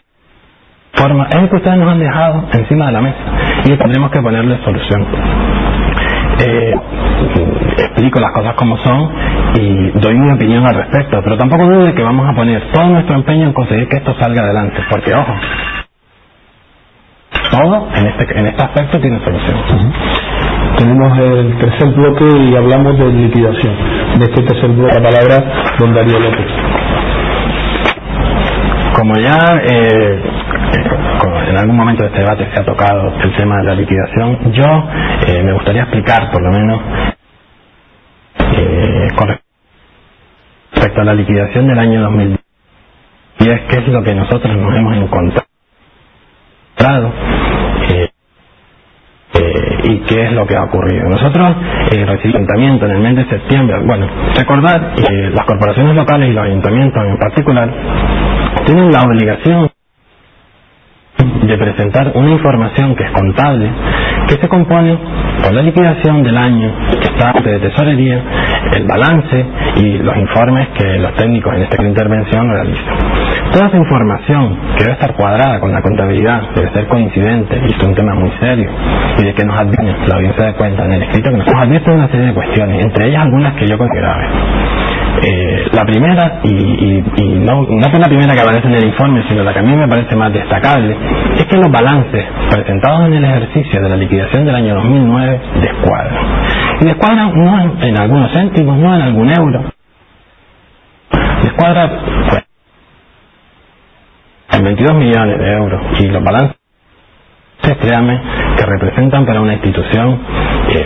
[0.95, 3.19] forma, es el que ustedes nos han dejado encima de la mesa
[3.65, 5.07] y tendremos que ponerle solución.
[6.39, 6.75] Eh,
[7.79, 9.11] explico las cosas como son
[9.55, 13.17] y doy mi opinión al respecto, pero tampoco dude que vamos a poner todo nuestro
[13.17, 15.35] empeño en conseguir que esto salga adelante, porque ojo,
[17.51, 19.57] todo en este, en este aspecto tiene solución.
[19.57, 20.77] Uh -huh.
[20.79, 23.75] Tenemos el tercer bloque y hablamos de liquidación.
[24.19, 25.45] De este tercer bloque, la palabra
[25.79, 26.47] don Darío López.
[28.95, 30.23] Como ya eh,
[31.51, 34.65] en algún momento de este debate se ha tocado el tema de la liquidación, yo
[35.29, 37.02] eh, me gustaría explicar por lo menos eh,
[40.73, 42.43] respecto a la liquidación del año 2010
[43.71, 45.45] qué es lo que nosotros nos hemos encontrado
[47.91, 48.11] eh,
[49.35, 51.09] eh, y qué es lo que ha ocurrido.
[51.09, 51.57] Nosotros
[51.93, 56.33] eh, recibimos ayuntamiento en el mes de septiembre, bueno, recordar que las corporaciones locales y
[56.33, 57.71] los ayuntamientos en particular
[58.67, 59.71] tienen la obligación
[61.19, 63.71] de presentar una información que es contable,
[64.29, 64.99] que se compone
[65.43, 66.73] por la liquidación del año
[67.31, 68.21] de tesorería,
[68.75, 72.95] el balance y los informes que los técnicos en esta intervención realizan.
[73.53, 77.83] Toda esa información que debe estar cuadrada con la contabilidad, debe ser coincidente, y es
[77.83, 78.71] un tema muy serio,
[79.19, 81.91] y de que nos adviene la audiencia de cuenta en el escrito que nos advierte
[81.93, 84.31] una serie de cuestiones, entre ellas algunas que yo considero graves.
[85.21, 88.85] Eh, la primera, y, y, y no, no es la primera que aparece en el
[88.87, 90.97] informe, sino la que a mí me parece más destacable,
[91.39, 96.27] es que los balances presentados en el ejercicio de la liquidación del año 2009 descuadran.
[96.81, 99.65] Y descuadran no en, algunos céntimos, no en algún euro.
[101.43, 101.91] Descuadra
[102.31, 102.45] pues,
[104.53, 105.83] en 22 millones de euros.
[106.01, 106.57] Y los balances,
[107.81, 108.21] créame,
[108.57, 110.21] que representan para una institución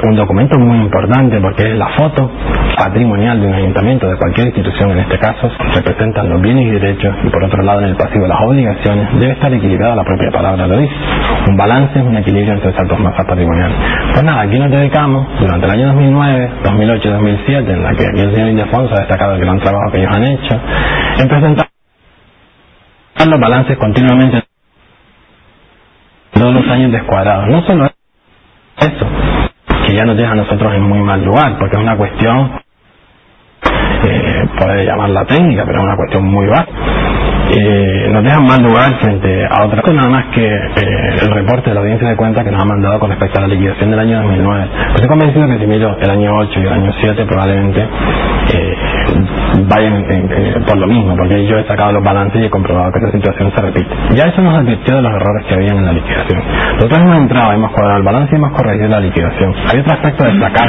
[0.03, 2.31] un documento muy importante porque es la foto
[2.77, 7.15] patrimonial de un ayuntamiento, de cualquier institución en este caso, representan los bienes y derechos
[7.25, 10.67] y por otro lado en el pasivo las obligaciones, debe estar equilibrada, la propia palabra
[10.67, 10.95] lo dice.
[11.49, 13.77] Un balance es un equilibrio entre esas dos masas patrimoniales.
[14.13, 18.07] Pues nada, aquí nos dedicamos durante el año 2009, 2008 y 2007, en la que
[18.07, 20.61] aquí el señor Ildefonso ha destacado el gran trabajo que ellos han hecho,
[21.19, 21.67] en presentar
[23.27, 24.43] los balances continuamente
[26.33, 27.49] todos los años descuadrados.
[27.49, 27.91] No solo
[28.79, 29.07] eso,
[29.97, 32.53] ya nos deja a nosotros en muy mal lugar, porque es una cuestión,
[34.05, 36.73] eh, puede llamarla técnica, pero es una cuestión muy básica.
[37.51, 41.31] Eh, nos deja en mal lugar frente a otra cosa nada más que eh, el
[41.31, 43.91] reporte de la audiencia de cuentas que nos ha mandado con respecto a la liquidación
[43.91, 44.67] del año 2009.
[44.73, 48.77] Pues estoy convencido que si miro el año 8 y el año 7 probablemente eh,
[49.69, 50.05] vayan
[50.67, 53.53] por lo mismo, porque yo he sacado los balances y he comprobado que esta situación
[53.55, 53.95] se repite.
[54.15, 56.43] Ya eso nos advirtió de los errores que habían en la liquidación.
[56.75, 59.55] Nosotros hemos entrado, hemos cuadrado el balance y hemos corregido la liquidación.
[59.69, 60.69] Hay otro aspecto a destacar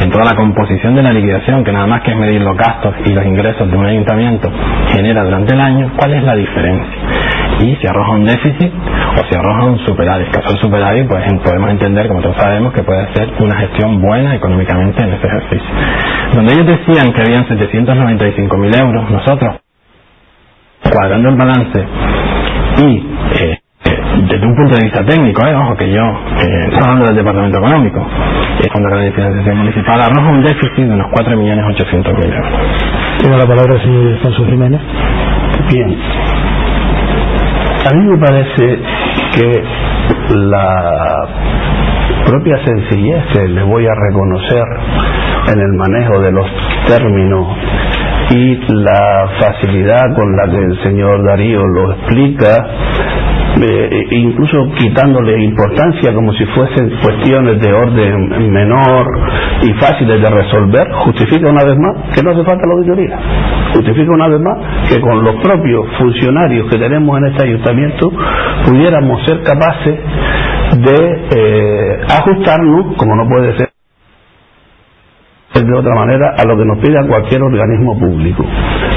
[0.00, 2.94] en toda la composición de la liquidación, que nada más que es medir los gastos
[3.04, 4.50] y los ingresos de un ayuntamiento
[4.92, 6.98] genera durante el año, ¿cuál es la diferencia?
[7.62, 10.26] Y si arroja un déficit o si arroja un superávit.
[10.26, 14.00] En caso del superávit, pues podemos entender, como todos sabemos, que puede ser una gestión
[14.02, 15.70] buena económicamente en ese ejercicio.
[16.34, 19.56] Donde ellos decían que habían 795 mil euros, nosotros,
[20.92, 21.86] cuadrando el balance
[22.78, 23.06] y
[23.40, 23.58] eh,
[24.28, 27.58] desde un punto de vista técnico, eh, ojo que yo, eh, estoy hablando del Departamento
[27.58, 28.06] Económico,
[28.62, 32.46] el Fondo de Financiación Municipal, arroja un déficit de unos 4.800.000 euros.
[33.20, 34.80] Tiene la palabra el señor Alfonso Jiménez.
[35.70, 35.98] Bien.
[37.84, 38.80] A mí me parece
[39.34, 39.64] que
[40.36, 41.26] la
[42.26, 44.64] propia sencillez que le voy a reconocer
[45.52, 46.46] en el manejo de los
[46.86, 47.46] términos
[48.30, 52.66] y la facilidad con la que el señor Darío lo explica
[53.60, 59.06] eh, incluso quitándole importancia como si fuesen cuestiones de orden menor
[59.62, 63.18] y fáciles de resolver, justifica una vez más que no hace falta la auditoría.
[63.74, 68.10] Justifica una vez más que con los propios funcionarios que tenemos en este ayuntamiento
[68.66, 69.98] pudiéramos ser capaces
[70.78, 73.68] de eh, ajustarnos, como no puede ser
[75.54, 78.44] de otra manera, a lo que nos pida cualquier organismo público.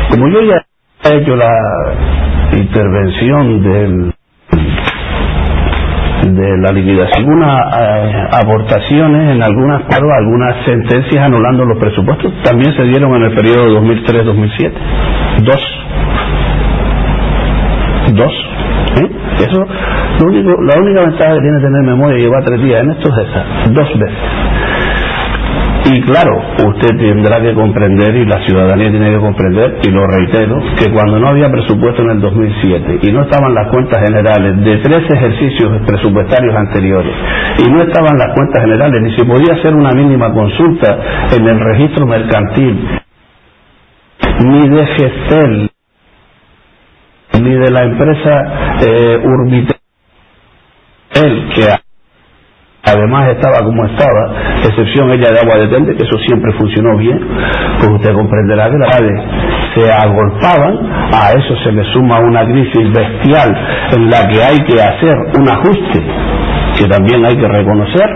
[0.10, 0.66] Como yo ya
[1.03, 1.51] he hecho la
[2.53, 4.14] intervención del
[6.24, 9.84] de la liquidación, algunas eh, aportaciones en algunas
[10.18, 14.72] algunas sentencias anulando los presupuestos también se dieron en el periodo 2003-2007.
[15.43, 15.61] Dos.
[18.13, 18.34] Dos.
[19.01, 19.09] ¿eh?
[19.39, 19.68] Eso,
[20.20, 23.09] lo único, la única ventaja que tiene tener memoria y llevar tres días en esto
[23.09, 23.45] es esa.
[23.72, 24.44] Dos veces.
[25.86, 30.59] Y claro, usted tendrá que comprender y la ciudadanía tiene que comprender, y lo reitero,
[30.79, 34.77] que cuando no había presupuesto en el 2007 y no estaban las cuentas generales de
[34.77, 37.15] tres ejercicios presupuestarios anteriores
[37.59, 40.99] y no estaban las cuentas generales ni se podía hacer una mínima consulta
[41.33, 42.89] en el registro mercantil
[44.41, 45.69] ni de Gestel
[47.41, 49.77] ni de la empresa eh, Urbitel
[51.55, 51.67] que
[52.86, 54.33] además estaba como estaba,
[54.63, 57.19] excepción ella de agua de tende, que eso siempre funcionó bien,
[57.79, 58.95] pues usted comprenderá que las
[59.75, 60.79] se agolpaban,
[61.13, 63.55] a eso se le suma una crisis bestial
[63.97, 66.03] en la que hay que hacer un ajuste
[66.78, 68.09] que también hay que reconocer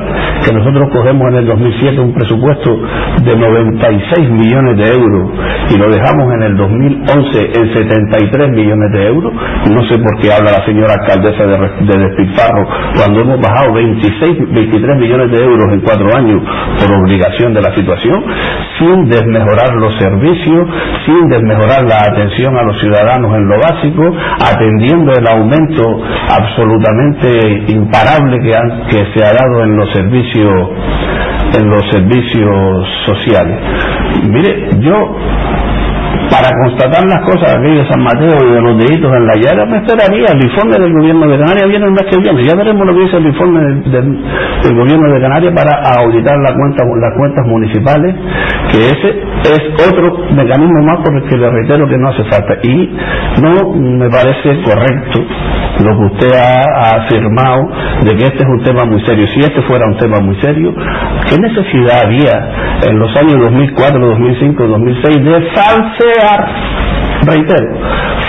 [0.45, 2.77] que nosotros cogemos en el 2007 un presupuesto
[3.23, 5.31] de 96 millones de euros
[5.69, 9.33] y lo dejamos en el 2011 en 73 millones de euros.
[9.69, 14.97] No sé por qué habla la señora alcaldesa de, despilfarro cuando hemos bajado 26, 23
[14.99, 16.41] millones de euros en cuatro años
[16.79, 18.23] por obligación de la situación,
[18.79, 20.67] sin desmejorar los servicios,
[21.05, 24.03] sin desmejorar la atención a los ciudadanos en lo básico,
[24.39, 25.83] atendiendo el aumento
[26.29, 28.39] absolutamente imparable
[28.89, 30.69] que se ha dado en los servicios
[31.53, 33.59] en los servicios sociales.
[34.29, 35.15] Mire, yo
[36.29, 39.65] para constatar las cosas aquí de San Mateo y de los deditos en la llaga,
[39.65, 40.27] me esperaría.
[40.31, 42.43] El informe del gobierno de Canarias viene el mes que viene.
[42.43, 43.59] Ya veremos lo que dice el informe
[43.89, 48.15] del, gobierno de Canarias para auditar la cuenta, las cuentas municipales,
[48.71, 49.09] que ese
[49.43, 52.57] es otro mecanismo más por el que le reitero que no hace falta.
[52.63, 52.95] Y
[53.41, 55.25] no me parece correcto
[55.83, 57.69] lo que usted ha, afirmado
[58.03, 59.27] de que este es un tema muy serio.
[59.33, 60.73] Si este fuera un tema muy serio,
[61.29, 62.49] ¿qué necesidad había
[62.81, 66.49] en los años 2004, 2005, 2006 de falsear,
[67.25, 67.79] reitero,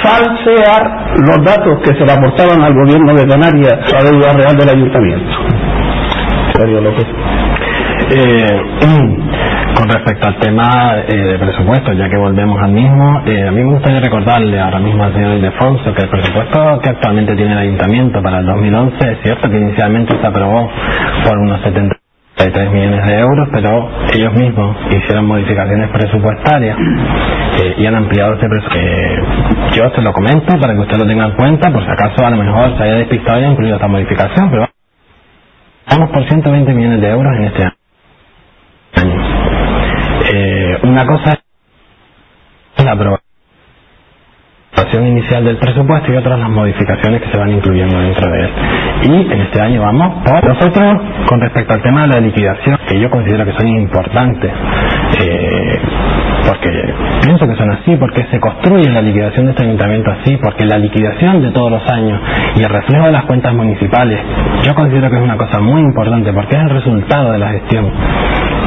[0.02, 4.56] falsear los datos que se le aportaban al gobierno de Canarias a la deuda real
[4.56, 5.30] del ayuntamiento?
[8.12, 8.62] Eh,
[9.76, 13.62] con respecto al tema eh, de presupuesto, ya que volvemos al mismo, eh, a mí
[13.62, 17.58] me gustaría recordarle ahora mismo al señor Ildefonso que el presupuesto que actualmente tiene el
[17.58, 20.68] ayuntamiento para el 2011 es cierto que inicialmente se aprobó
[21.24, 21.99] por unos 70
[22.48, 26.76] 3 millones de euros, pero ellos mismos hicieron modificaciones presupuestarias
[27.60, 29.76] eh, y han ampliado este presupuesto.
[29.76, 32.30] yo se lo comento para que usted lo tenga en cuenta, por si acaso a
[32.30, 34.68] lo mejor se haya despistado y ha incluido esta modificación, pero
[35.90, 37.74] vamos por 120 millones de euros en este año.
[40.32, 41.32] Eh, una cosa
[42.76, 43.29] es la aprobación
[44.98, 48.50] inicial del presupuesto y otras las modificaciones que se van incluyendo dentro de él.
[49.02, 52.98] Y en este año vamos por nosotros con respecto al tema de la liquidación, que
[52.98, 54.50] yo considero que son importantes,
[55.20, 55.78] eh,
[56.46, 56.70] porque
[57.22, 60.78] pienso que son así, porque se construye la liquidación de este ayuntamiento así, porque la
[60.78, 62.20] liquidación de todos los años
[62.56, 64.20] y el reflejo de las cuentas municipales,
[64.64, 67.90] yo considero que es una cosa muy importante, porque es el resultado de la gestión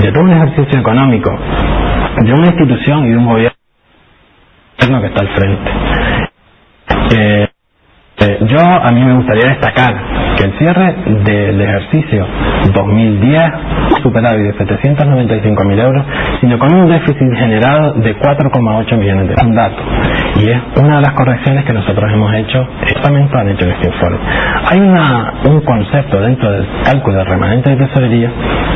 [0.01, 1.31] de todo un ejercicio económico,
[2.17, 3.53] de una institución y de un gobierno
[5.01, 5.71] que está al frente.
[7.13, 7.52] えー
[8.23, 9.93] eh, yo a mí me gustaría destacar
[10.37, 10.95] que el cierre
[11.25, 12.27] del ejercicio
[12.73, 13.51] 2010
[14.03, 16.05] superávit de 795.000 euros,
[16.41, 19.43] sino con un déficit generado de 4,8 millones de euros.
[19.45, 19.83] Un dato.
[20.41, 23.87] Y es una de las correcciones que nosotros hemos hecho, exactamente han hecho en este
[23.87, 24.17] informe.
[24.71, 28.31] Hay una, un concepto dentro del cálculo del remanente de tesorería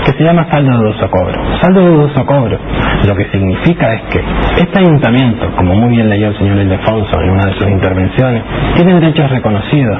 [0.05, 1.59] que se llama saldo de uso cobro.
[1.61, 2.59] Saldo de uso cobro
[3.05, 4.21] lo que significa es que
[4.61, 8.43] este ayuntamiento, como muy bien leyó el señor Ildefonso en una de sus intervenciones,
[8.75, 9.97] tiene derechos reconocidos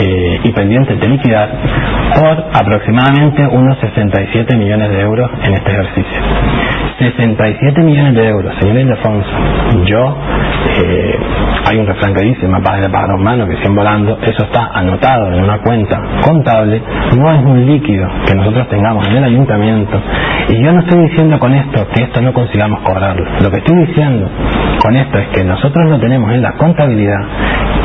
[0.00, 1.50] eh, y pendientes de liquidar
[2.16, 6.20] por aproximadamente unos 67 millones de euros en este ejercicio.
[6.98, 9.30] 67 millones de euros, señor Ildefonso.
[9.86, 10.18] Yo,
[10.78, 11.18] eh,
[11.66, 15.32] hay un refrán que dice, más vale pájaros manos que 100 volando, eso está anotado
[15.32, 16.82] en una cuenta contable,
[17.16, 20.00] no es un líquido que nosotros tengamos en el ayuntamiento.
[20.48, 23.24] Y yo no estoy diciendo con esto que esto no consigamos cobrarlo.
[23.40, 24.28] Lo que estoy diciendo
[24.82, 27.20] con esto es que nosotros no tenemos en la contabilidad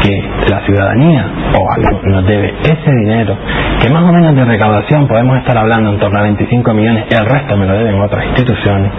[0.01, 3.37] que la ciudadanía o algo nos debe ese dinero,
[3.81, 7.25] que más o menos de recaudación podemos estar hablando en torno a 25 millones, el
[7.25, 8.91] resto me lo deben otras instituciones.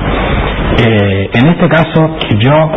[0.78, 2.70] Eh, en este caso yo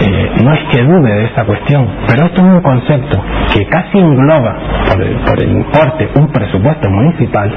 [0.00, 3.22] eh, no es que dude de esa cuestión, pero esto es un concepto
[3.52, 4.56] que casi engloba
[4.90, 7.52] por el, por el importe un presupuesto municipal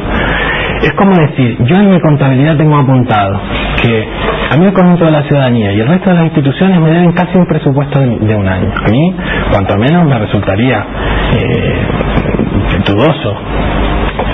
[0.81, 3.39] es como decir, yo en mi contabilidad tengo apuntado
[3.81, 4.07] que
[4.49, 7.11] a mí el conjunto de la ciudadanía y el resto de las instituciones me deben
[7.13, 8.71] casi un presupuesto de, un año.
[8.75, 9.15] A mí,
[9.51, 10.85] cuanto menos, me resultaría
[11.33, 11.87] eh,
[12.85, 13.35] dudoso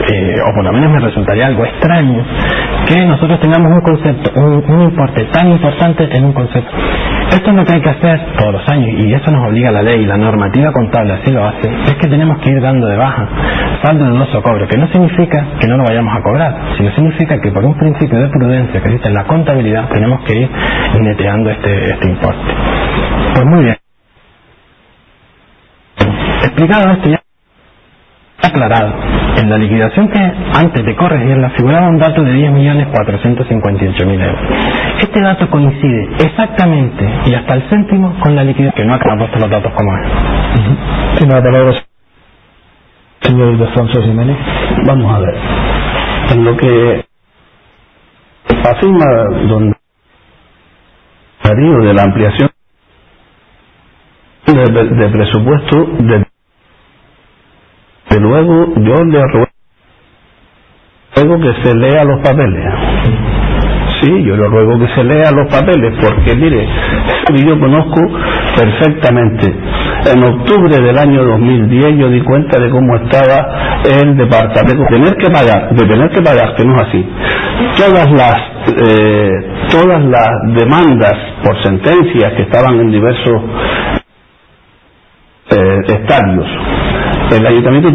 [0.10, 2.24] eh, o por lo menos me resultaría algo extraño
[2.88, 6.72] que nosotros tengamos un concepto, un, importe tan importante en un concepto.
[7.34, 9.82] Esto es lo que hay que hacer todos los años y eso nos obliga la
[9.82, 13.28] ley, la normativa contable así lo hace, es que tenemos que ir dando de baja
[13.82, 17.40] saldo de dudoso cobro, que no significa que no lo vayamos a cobrar, sino significa
[17.42, 20.50] que por un principio de prudencia que existe en la contabilidad tenemos que ir
[21.02, 22.54] neteando este, este importe.
[23.34, 23.78] Pues muy bien.
[26.44, 27.20] Explicado esto ya
[28.44, 28.94] aclarado.
[29.38, 34.42] En la liquidación que antes de corregirla figuraba un dato de 10.458.000 euros.
[35.02, 39.40] Este dato coincide exactamente y hasta el céntimo con la liquidación, que no ha puesto
[39.40, 40.08] los datos como es.
[41.20, 41.74] Tiene la palabra
[43.22, 44.38] señor Alfonso Jiménez.
[44.88, 45.36] Vamos a ver.
[46.34, 47.06] En lo que
[48.66, 49.06] afirma
[49.50, 49.76] don
[51.44, 52.50] Darío de la ampliación
[54.48, 56.23] de presupuesto de
[58.34, 59.22] luego yo le
[61.16, 62.66] ruego que se lea los papeles.
[64.02, 66.68] Sí, yo le ruego que se lea los papeles, porque mire,
[67.46, 68.02] yo conozco
[68.58, 69.56] perfectamente.
[70.14, 74.86] En octubre del año 2010 yo di cuenta de cómo estaba el departamento.
[74.90, 77.10] Tener que pagar, de tener que pagar, que no es así.
[77.78, 78.42] Todas las,
[78.78, 79.32] eh,
[79.72, 83.44] todas las demandas por sentencias que estaban en diversos
[85.52, 86.48] eh, estadios.
[87.32, 87.90] El ayuntamiento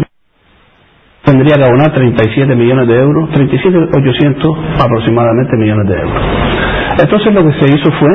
[1.29, 6.23] tendría que abonar 37 millones de euros, 37.800 aproximadamente millones de euros.
[6.99, 8.09] Entonces lo que se hizo fue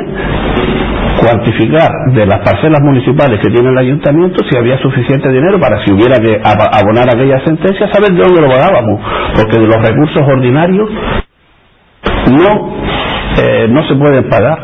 [1.20, 5.92] cuantificar de las parcelas municipales que tiene el ayuntamiento si había suficiente dinero para si
[5.92, 9.00] hubiera que abonar aquella sentencia, saber de dónde lo pagábamos,
[9.36, 10.90] porque de los recursos ordinarios
[12.30, 12.74] no
[13.38, 14.58] eh, no se pueden pagar.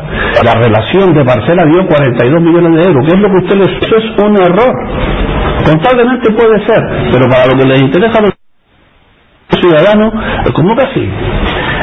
[0.45, 3.83] La relación de parcela dio 42 millones de euros, que es lo que usted les...
[3.83, 4.75] Eso es un error.
[5.65, 6.81] Contablemente puede ser,
[7.11, 8.21] pero para lo que les interesa
[9.59, 10.13] ciudadanos,
[10.55, 11.09] ¿cómo que así?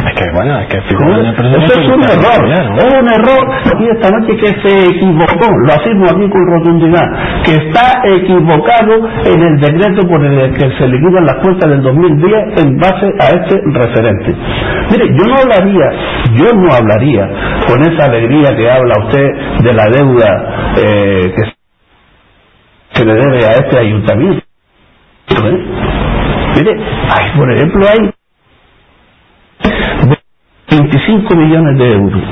[0.06, 3.48] Es que bueno, es que Eso es un error, es un error
[3.80, 7.06] y esta noche que se equivocó, lo afirmo aquí con rotundidad,
[7.44, 12.58] que está equivocado en el decreto por el que se liquidan las cuentas del 2010
[12.64, 14.34] en base a este referente.
[14.90, 15.90] Mire, yo no hablaría,
[16.34, 17.30] yo no hablaría
[17.68, 19.28] con esa alegría que habla usted
[19.64, 21.66] de la deuda eh, que
[22.98, 24.42] se le debe a este ayuntamiento.
[25.30, 25.87] ¿Eh?
[26.56, 26.72] Mire,
[27.10, 28.10] hay, por ejemplo, hay
[30.70, 32.22] 25 millones de euros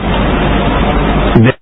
[1.37, 1.55] de,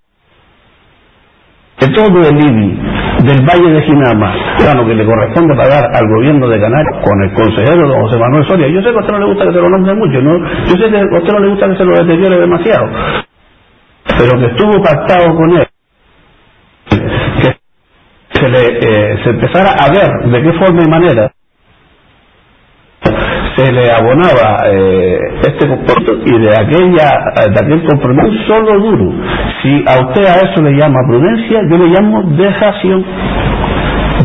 [1.95, 2.81] todo el IBI
[3.25, 4.35] del Valle de Jinama,
[4.77, 8.69] lo que le corresponde pagar al gobierno de Canarias con el consejero José Manuel Soria.
[8.69, 10.39] Yo sé que a usted no le gusta que se lo nombre mucho, ¿no?
[10.69, 12.89] yo sé que a usted no le gusta que se lo deteriore demasiado,
[14.19, 15.69] pero que estuvo pactado con él,
[17.43, 17.57] que
[18.41, 18.79] se, le,
[19.13, 21.33] eh, se empezara a ver de qué forma y manera
[23.57, 29.13] se le abonaba eh, este compromiso y de aquella de aquel compromiso solo duro.
[29.63, 33.05] Si a usted a eso le llama prudencia, yo le llamo dejación.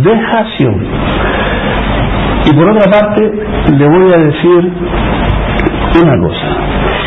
[0.04, 0.88] Dejación.
[2.46, 3.32] Y por otra parte,
[3.78, 4.72] le voy a decir
[6.04, 6.48] una cosa.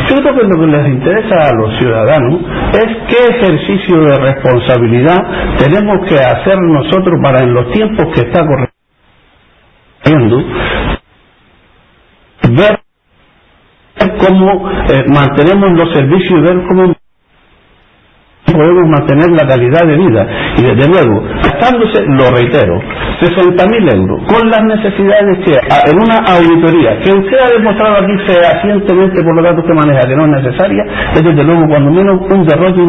[0.09, 2.41] Yo creo que lo que les interesa a los ciudadanos
[2.73, 5.17] es qué ejercicio de responsabilidad
[5.57, 8.45] tenemos que hacer nosotros para en los tiempos que está
[10.05, 10.43] corriendo
[12.51, 12.79] ver
[14.19, 16.93] cómo eh, mantenemos los servicios y ver cómo
[18.45, 20.27] podemos mantener la calidad de vida.
[20.57, 22.81] Y desde luego, gastándose, lo reitero,
[23.21, 25.53] 60 mil euros, con las necesidades que
[25.91, 30.15] en una auditoría que usted ha demostrado aquí fehacientemente por los datos que maneja que
[30.15, 30.83] no es necesaria,
[31.15, 32.81] es desde luego cuando menos un derroche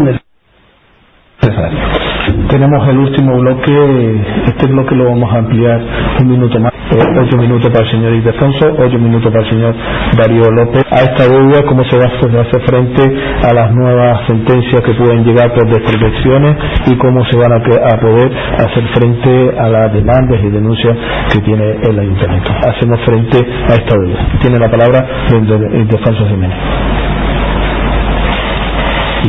[1.25, 2.04] innecesario.
[2.49, 5.81] Tenemos el último bloque, este bloque lo vamos a ampliar
[6.21, 6.73] un minuto más
[7.21, 9.75] ocho minutos para el señor Ildefonso, ocho minutos para el señor
[10.17, 10.85] Darío López.
[10.91, 12.09] A esta deuda, cómo se va a
[12.43, 13.03] hacer frente
[13.43, 16.57] a las nuevas sentencias que pueden llegar por desprotecciones
[16.87, 17.63] y cómo se van a,
[18.01, 20.97] poder hacer frente a las demandas y denuncias
[21.33, 22.51] que tiene el ayuntamiento.
[22.67, 24.27] Hacemos frente a esta deuda.
[24.41, 26.59] Tiene la palabra el Ildefonso Jiménez.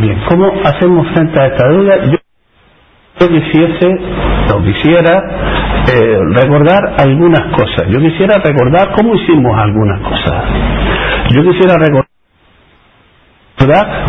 [0.02, 2.25] Bien, ¿cómo hacemos frente a esta deuda?
[3.20, 3.88] Yo quisiese,
[4.54, 5.24] o quisiera
[5.88, 7.88] eh, recordar algunas cosas.
[7.90, 10.44] Yo quisiera recordar cómo hicimos algunas cosas.
[11.32, 12.08] Yo quisiera recordar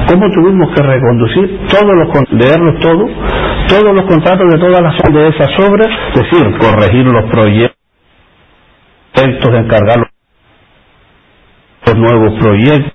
[0.08, 3.10] cómo tuvimos que reconducir todos los leerlos todos,
[3.68, 7.76] todos los contratos de todas las de esas obras, es decir, corregir los proyectos,
[9.14, 10.10] encargar
[11.86, 12.92] los nuevos proyectos,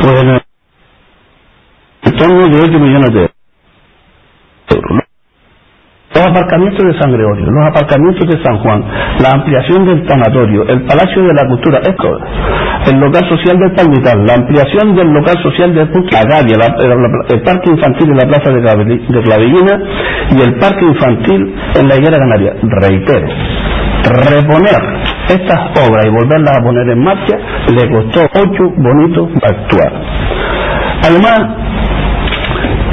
[0.00, 0.42] pues
[2.02, 3.37] en torno de 8 millones de
[6.28, 8.84] aparcamientos de San Gregorio, los aparcamientos de San Juan,
[9.22, 12.18] la ampliación del tanatorio, el Palacio de la Cultura, esto,
[12.90, 18.10] el local social del Palmital, la ampliación del local social del Punta el parque infantil
[18.10, 19.80] en la plaza de Clavellina
[20.30, 22.54] y el parque infantil en la Higuera Canaria.
[22.62, 23.28] Reitero,
[24.30, 24.98] reponer
[25.28, 27.36] estas obras y volverlas a poner en marcha
[27.68, 29.92] le costó ocho bonitos actuar.
[31.04, 31.67] Además,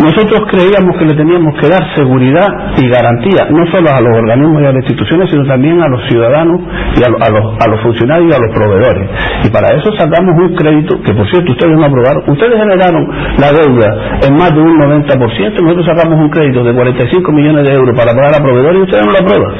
[0.05, 2.47] nosotros creíamos que le teníamos que dar seguridad
[2.77, 6.07] y garantía, no solo a los organismos y a las instituciones, sino también a los
[6.07, 6.61] ciudadanos
[6.95, 7.21] y a, los,
[7.59, 9.09] a los funcionarios y a los proveedores.
[9.45, 13.51] Y para eso sacamos un crédito, que por cierto ustedes no aprobaron, ustedes generaron la
[13.51, 17.97] deuda en más de un 90%, nosotros sacamos un crédito de 45 millones de euros
[17.97, 19.53] para pagar a proveedores y ustedes no lo aprueban.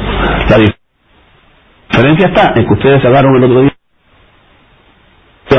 [0.48, 0.56] La
[1.92, 3.70] diferencia está en que ustedes sacaron el otro día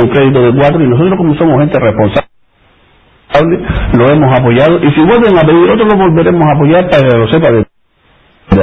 [0.01, 2.29] un crédito de 4 y nosotros como somos gente responsable,
[3.93, 7.17] lo hemos apoyado y si vuelven a pedir otro lo volveremos a apoyar para que
[7.17, 7.65] lo sepa de,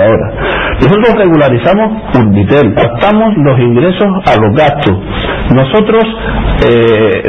[0.00, 0.74] ahora.
[0.80, 4.98] Nosotros regularizamos Urbitel, adaptamos los ingresos a los gastos.
[5.50, 6.04] Nosotros
[6.66, 7.22] eh,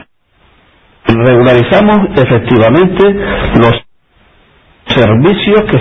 [1.07, 3.03] regularizamos efectivamente
[3.59, 3.85] los
[4.87, 5.79] servicios que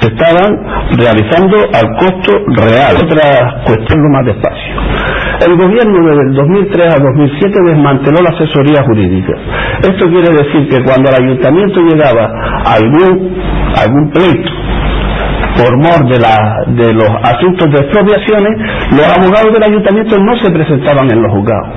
[0.00, 2.96] se estaban realizando al costo real.
[3.02, 4.74] Otra cuestión más despacio.
[5.40, 9.34] El gobierno desde el 2003 a 2007 desmanteló la asesoría jurídica.
[9.82, 12.28] Esto quiere decir que cuando al ayuntamiento llegaba
[12.66, 13.36] algún,
[13.78, 14.50] algún pleito
[15.58, 18.52] por mor de, la, de los asuntos de expropiaciones,
[18.92, 21.68] los abogados del ayuntamiento no se presentaban en los juzgados.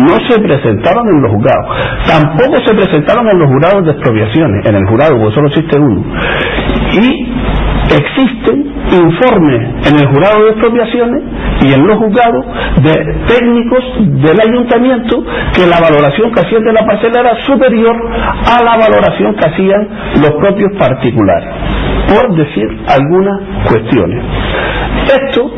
[0.00, 1.66] No se presentaban en los juzgados.
[2.06, 6.04] Tampoco se presentaban en los jurados de expropiaciones, en el jurado, porque solo existe uno.
[6.92, 7.32] Y
[7.92, 11.22] existen informes en el jurado de expropiaciones
[11.62, 12.44] y en los juzgados
[12.82, 12.92] de
[13.28, 17.96] técnicos del ayuntamiento que la valoración que hacían de la parcela era superior
[18.46, 19.88] a la valoración que hacían
[20.20, 21.48] los propios particulares,
[22.08, 24.24] por decir algunas cuestiones.
[25.04, 25.50] Esto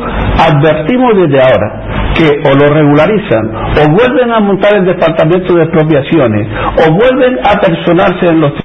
[0.49, 1.83] advertimos desde ahora
[2.15, 6.47] que o lo regularizan o vuelven a montar el departamento de expropiaciones
[6.87, 8.62] o vuelven a personarse en los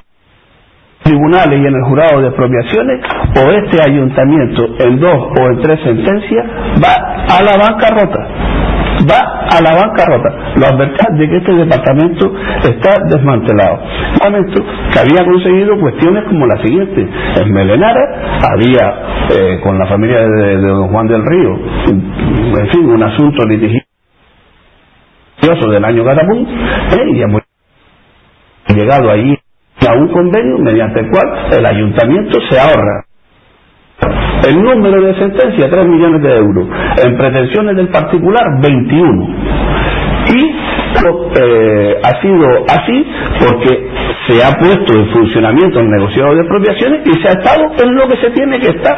[1.09, 3.01] tribunales y en el jurado de expropiaciones
[3.35, 6.45] o este ayuntamiento en dos o en tres sentencias
[6.83, 8.27] va a la bancarrota.
[9.09, 10.29] Va a la bancarrota.
[10.55, 12.33] Lo advertimos de que este departamento
[12.63, 13.79] está desmantelado.
[14.23, 14.61] Momento
[14.93, 17.07] que había conseguido cuestiones como la siguiente.
[17.41, 21.59] En Melenara había eh, con la familia de, don Juan del Río
[22.57, 23.85] en fin un asunto litigioso
[25.69, 27.11] del año Catapum, ¿eh?
[27.13, 27.41] y hemos
[28.67, 29.37] llegado ahí
[29.87, 31.27] a un convenio mediante el cual
[31.57, 33.05] el ayuntamiento se ahorra
[34.47, 36.67] el número de sentencia 3 millones de euros,
[37.03, 39.27] en pretensiones del particular 21.
[40.31, 40.55] Y
[41.41, 43.07] eh, ha sido así
[43.39, 43.88] porque
[44.29, 48.07] se ha puesto en funcionamiento el negociado de expropiaciones y se ha estado en lo
[48.07, 48.95] que se tiene que estar.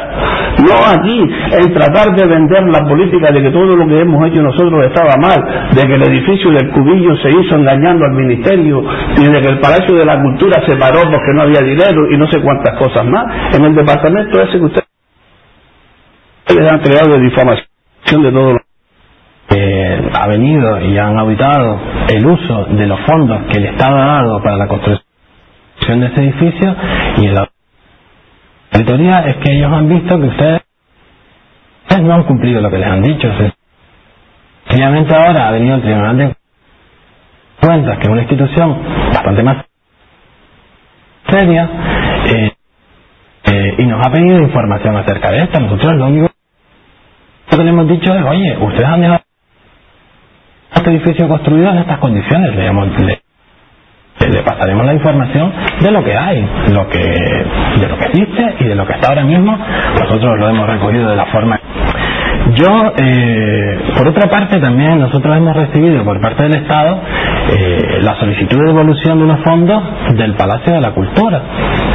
[0.60, 1.22] No aquí
[1.54, 5.16] en tratar de vender la política de que todo lo que hemos hecho nosotros estaba
[5.18, 8.84] mal, de que el edificio del cubillo se hizo engañando al ministerio
[9.18, 12.18] y de que el Palacio de la Cultura se paró porque no había dinero y
[12.18, 13.56] no sé cuántas cosas más.
[13.56, 14.86] En el departamento ese que ustedes
[16.70, 17.68] han creado de difamación
[18.24, 18.60] de todo lo
[19.54, 21.80] eh, ha venido y han auditado
[22.10, 25.11] el uso de los fondos que el Estado ha dado para la construcción
[26.00, 26.76] de ese edificio
[27.18, 27.50] y la
[28.72, 30.62] auditoría es que ellos han visto que ustedes
[32.02, 33.30] no han cumplido lo que les han dicho.
[34.68, 36.36] Sencillamente ahora ha venido el Tribunal de
[37.62, 38.84] Cuentas, que es una institución
[39.14, 39.66] bastante más
[41.30, 41.70] seria,
[42.28, 42.52] eh,
[43.46, 45.60] eh, y nos ha pedido información acerca de esto.
[45.60, 46.30] Nosotros lo único
[47.50, 49.22] que le hemos dicho es, oye, ustedes han dejado
[50.76, 52.56] este edificio construido en estas condiciones.
[52.56, 53.21] Le, le,
[54.42, 58.76] pasaremos la información de lo que hay, lo que, de lo que existe y de
[58.76, 59.58] lo que está ahora mismo.
[60.00, 61.60] Nosotros lo hemos recogido de la forma.
[62.56, 67.00] Yo, eh, por otra parte, también nosotros hemos recibido por parte del Estado
[67.50, 69.82] eh, la solicitud de devolución de unos fondos
[70.16, 71.42] del Palacio de la Cultura.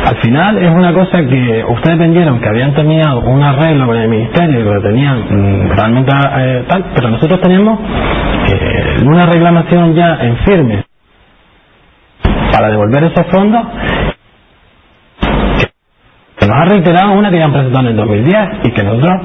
[0.07, 4.09] Al final es una cosa que ustedes vendieron que habían tenido un arreglo con el
[4.09, 7.79] Ministerio y que lo tenían mm, realmente eh, tal, pero nosotros tenemos
[9.05, 10.86] una reclamación ya en firme
[12.57, 13.67] para devolver esos fondos
[16.39, 19.21] que nos ha reiterado una que ya han presentado en el 2010 y que nosotros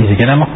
[0.00, 0.48] ni siquiera hemos,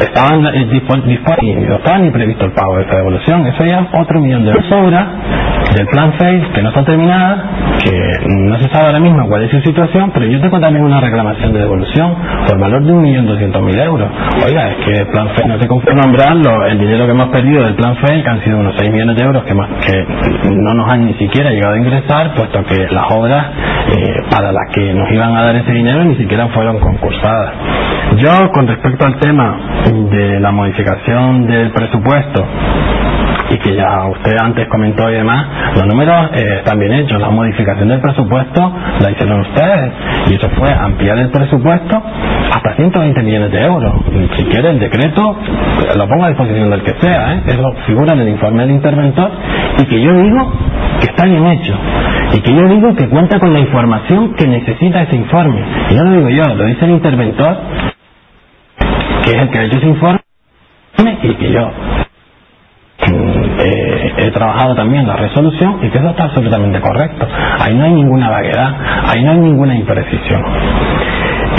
[0.00, 3.46] estaban eh, dispuestos no estaba ni previsto el pago de esa devolución.
[3.46, 4.52] Eso ya otro millón de.
[4.68, 7.44] Sobra del plan 6 que no está terminada,
[7.84, 7.92] que
[8.28, 11.52] no se sabe ahora mismo cuál es su situación, pero yo tengo también una reclamación
[11.52, 12.16] de devolución
[12.48, 14.08] por valor de un millón doscientos mil euros.
[14.44, 17.62] Oiga, es que el plan FEI no se confirma nombrarlo, el dinero que hemos perdido
[17.62, 20.06] del plan FEI, que han sido unos 6 millones de euros que, más, que
[20.50, 23.46] no nos han ni siquiera llegado a ingresar, puesto que las obras
[23.96, 27.52] eh, para las que nos iban a dar ese dinero ni siquiera fueron concursadas.
[28.16, 29.58] Yo, con respecto al tema
[30.10, 32.44] de la modificación del presupuesto,
[33.50, 35.46] y que ya usted antes comentó y demás,
[35.76, 37.20] los números eh, están bien hechos.
[37.20, 39.92] La modificación del presupuesto la hicieron ustedes
[40.30, 42.02] y eso fue ampliar el presupuesto
[42.54, 43.92] hasta 120 millones de euros.
[44.36, 45.36] Si quiere el decreto,
[45.96, 47.42] lo pongo a disposición del que sea, ¿eh?
[47.46, 49.30] eso figura en el informe del interventor
[49.78, 50.52] y que yo digo
[51.00, 51.74] que está bien hecho
[52.34, 55.62] y que yo digo que cuenta con la información que necesita ese informe.
[55.90, 57.56] Y no lo digo yo, lo dice el interventor
[59.24, 60.20] que es el que ha hecho ese informe
[61.22, 61.70] y que yo
[64.16, 67.26] he trabajado también la resolución y que eso está absolutamente correcto.
[67.60, 68.74] Ahí no hay ninguna vaguedad,
[69.08, 70.42] ahí no hay ninguna imprecisión.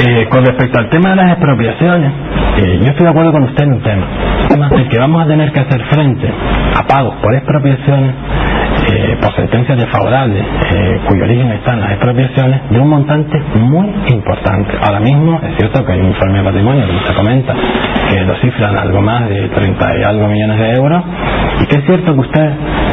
[0.05, 2.11] Eh, con respecto al tema de las expropiaciones,
[2.57, 4.05] eh, yo estoy de acuerdo con usted en un tema,
[4.71, 6.31] el que vamos a tener que hacer frente
[6.75, 8.13] a pagos por expropiaciones
[8.91, 13.87] eh, por sentencias desfavorables eh, cuyo origen está en las expropiaciones de un montante muy
[14.07, 14.73] importante.
[14.81, 17.53] Ahora mismo es cierto que hay un informe de patrimonio que se comenta
[18.09, 21.03] que lo cifran algo más de 30 y algo millones de euros
[21.61, 22.51] y que es cierto que usted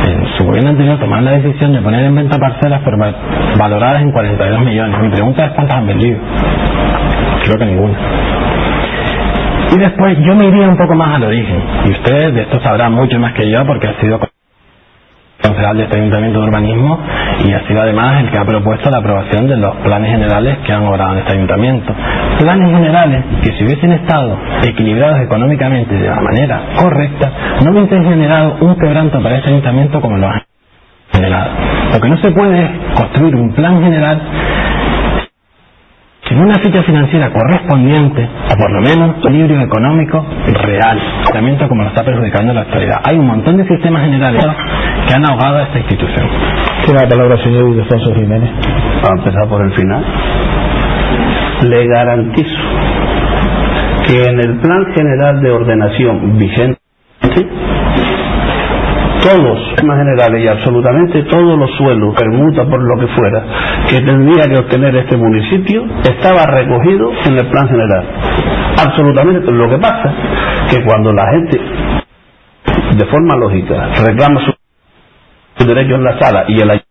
[0.09, 2.83] en su gobierno anterior tomó la decisión de poner en venta parcelas
[3.59, 5.01] valoradas en 42 millones.
[5.01, 6.19] Mi pregunta es cuántas han vendido.
[7.45, 7.99] Creo que ninguna.
[9.73, 11.62] Y después yo me iría un poco más al origen.
[11.87, 14.21] Y usted de esto sabrá mucho más que yo porque ha sido
[15.47, 16.99] concejal de este Ayuntamiento de Urbanismo
[17.44, 20.72] y ha sido además el que ha propuesto la aprobación de los planes generales que
[20.72, 21.94] han obrado en este Ayuntamiento.
[22.38, 27.30] Planes generales que si hubiesen estado equilibrados económicamente de la manera correcta,
[27.64, 30.42] no hubiesen generado un quebranto para este Ayuntamiento como lo han
[31.12, 31.51] generado.
[31.92, 34.20] Lo que no se puede es construir un plan general
[36.37, 40.26] sin una ficha financiera correspondiente, o por lo menos un equilibrio económico
[40.64, 43.01] real, Ayuntamiento como lo está perjudicando la actualidad.
[43.05, 44.45] Hay un montón de sistemas generales
[45.09, 46.28] que han ahogado a esta institución.
[46.84, 48.51] Tiene la palabra señor Ildefonso Jiménez.
[49.03, 50.05] Para empezar por el final.
[51.62, 52.57] Le garantizo
[54.07, 56.78] que en el Plan General de Ordenación vigente,
[59.27, 63.45] todos temas generales y absolutamente todos los suelos, permuta por lo que fuera,
[63.91, 68.07] que tendría que obtener este municipio, estaba recogido en el plan general.
[68.87, 69.51] Absolutamente.
[69.51, 70.14] Lo que pasa
[70.70, 71.61] que cuando la gente,
[72.97, 74.41] de forma lógica, reclama
[75.59, 76.83] su derecho en la sala y el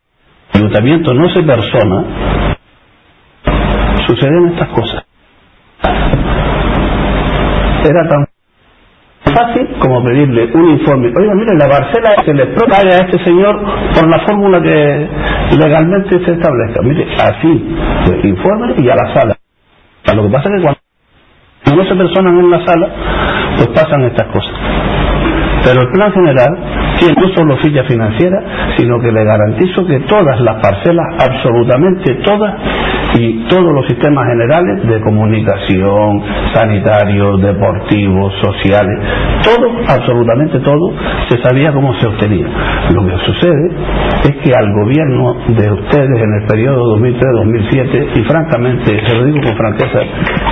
[0.53, 2.03] ayuntamiento no se persona,
[4.07, 5.05] suceden estas cosas.
[7.87, 8.25] Era tan
[9.35, 11.09] fácil como pedirle un informe.
[11.17, 13.61] Oiga, mire, la parcela se le paga a este señor
[13.95, 15.09] por la fórmula que
[15.59, 16.81] legalmente se establezca.
[16.83, 17.75] Mire, así,
[18.07, 19.37] pues, informe y a la sala.
[20.15, 22.89] Lo que pasa es que cuando no se personan en la sala,
[23.57, 24.53] pues pasan estas cosas.
[25.65, 26.57] Pero el plan general
[26.99, 32.55] tiene no solo ficha financiera, sino que le garantizo que todas las parcelas, absolutamente todas,
[33.17, 36.21] y todos los sistemas generales de comunicación,
[36.53, 38.99] sanitarios, deportivos, sociales,
[39.43, 40.93] todo, absolutamente todo,
[41.29, 42.47] se sabía cómo se obtenía.
[42.93, 43.71] Lo que sucede
[44.25, 49.37] es que al gobierno de ustedes en el periodo 2003-2007, y francamente, se lo digo
[49.43, 49.99] con franqueza,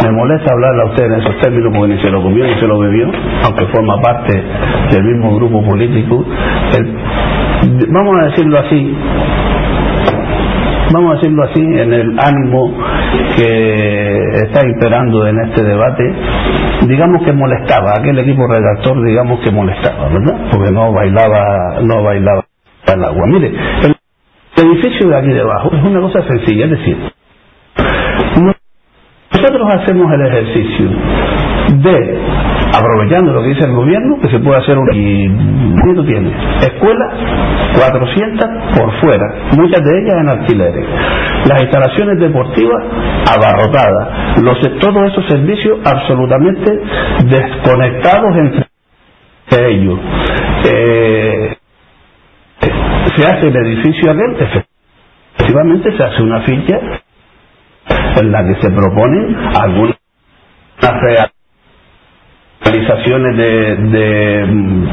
[0.03, 2.67] me molesta hablar a ustedes en esos términos porque ni se lo comió ni se
[2.67, 3.11] lo bebió,
[3.43, 4.43] aunque forma parte
[4.91, 6.25] del mismo grupo político,
[7.89, 8.95] vamos a decirlo así,
[10.91, 12.73] vamos a decirlo así, en el ánimo
[13.35, 16.03] que está imperando en este debate,
[16.87, 20.37] digamos que molestaba, aquel equipo redactor digamos que molestaba, ¿verdad?
[20.51, 22.45] Porque no bailaba, no bailaba
[22.87, 23.27] el agua.
[23.27, 23.53] Mire,
[23.83, 23.95] el
[24.67, 26.97] edificio de aquí debajo es una cosa sencilla, es decir,
[29.33, 30.89] nosotros hacemos el ejercicio
[31.81, 32.19] de
[32.73, 34.89] aprovechando lo que dice el gobierno, que se puede hacer un...
[34.93, 36.31] y ¿qué tiene?
[36.61, 37.13] Escuelas,
[37.77, 39.25] 400 por fuera,
[39.57, 40.87] muchas de ellas en alquileres.
[41.49, 42.83] Las instalaciones deportivas
[43.35, 46.81] abarrotadas, los, todos esos servicios absolutamente
[47.29, 48.67] desconectados entre
[49.71, 49.99] ellos.
[50.65, 51.57] Eh,
[53.15, 54.37] se hace el edificio aquel,
[55.37, 56.79] efectivamente se hace una ficha
[58.21, 59.97] en la que se proponen algunas
[62.65, 64.87] realizaciones de, de mm,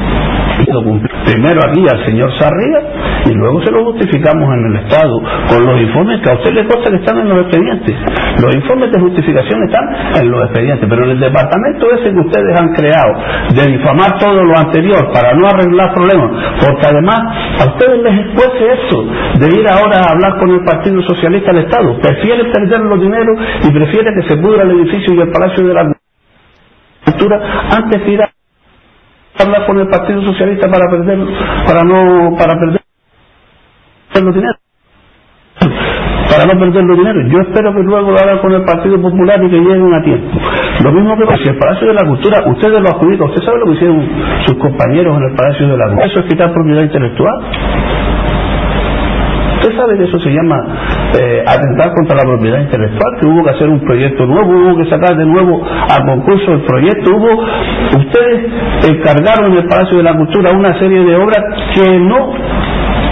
[1.25, 2.79] primero aquí al señor Sarria
[3.25, 6.65] y luego se lo justificamos en el Estado con los informes que a usted le
[6.65, 7.95] consta que están en los expedientes.
[8.41, 9.85] Los informes de justificación están
[10.21, 13.13] en los expedientes, pero en el departamento ese que ustedes han creado
[13.55, 17.21] de difamar todo lo anterior para no arreglar problemas, porque además
[17.61, 19.05] a ustedes les escuece eso
[19.39, 21.99] de ir ahora a hablar con el Partido Socialista del Estado.
[21.99, 25.73] Prefieren perder los dineros y prefieren que se pudra el edificio y el Palacio de
[25.73, 26.00] la
[27.71, 28.29] antes de ir a
[29.39, 31.19] hablar con el Partido Socialista para perder
[31.67, 32.81] para no para perder
[34.23, 34.57] los dineros.
[36.29, 37.31] Para no perder los dineros.
[37.31, 40.39] Yo espero que luego lo hagan con el Partido Popular y que lleguen a tiempo.
[40.83, 43.29] Lo mismo que si el Palacio de la Cultura ustedes lo adjudican.
[43.29, 44.09] Usted sabe lo que hicieron
[44.45, 47.35] sus compañeros en el Palacio de la Cultura eso es quitar propiedad intelectual
[49.61, 50.57] Usted sabe que eso se llama
[51.21, 54.89] eh, atentar contra la propiedad intelectual, que hubo que hacer un proyecto nuevo, hubo que
[54.89, 57.43] sacar de nuevo a concurso el proyecto, hubo,
[57.99, 58.51] ustedes
[58.89, 61.43] encargaron en el Palacio de la Cultura una serie de obras
[61.75, 62.33] que no,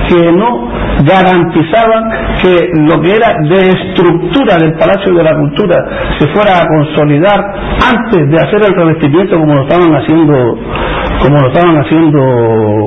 [0.10, 0.69] que no
[1.04, 2.04] garantizaban
[2.42, 5.86] que lo que era de estructura del Palacio de la Cultura
[6.18, 7.40] se fuera a consolidar
[7.94, 10.60] antes de hacer el revestimiento como lo estaban haciendo
[11.22, 12.22] como lo estaban haciendo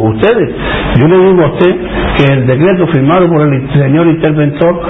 [0.09, 0.55] ustedes.
[0.97, 1.77] Yo le digo a usted
[2.17, 4.81] que el decreto firmado por el señor interventor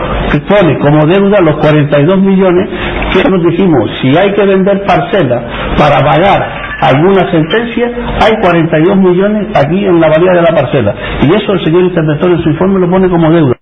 [0.49, 2.69] pone como deuda los 42 millones
[3.13, 5.43] que nos dijimos, si hay que vender parcelas
[5.77, 10.95] para pagar alguna sentencia, hay 42 millones aquí en la valía de la parcela.
[11.23, 13.55] Y eso el señor interventor en su informe lo pone como deuda.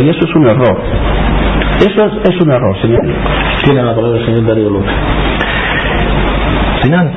[0.00, 0.80] Y eso es un error.
[1.80, 3.02] Eso es, un error, señor.
[3.64, 4.92] Tiene la palabra el señor Darío López.
[6.82, 7.12] Final.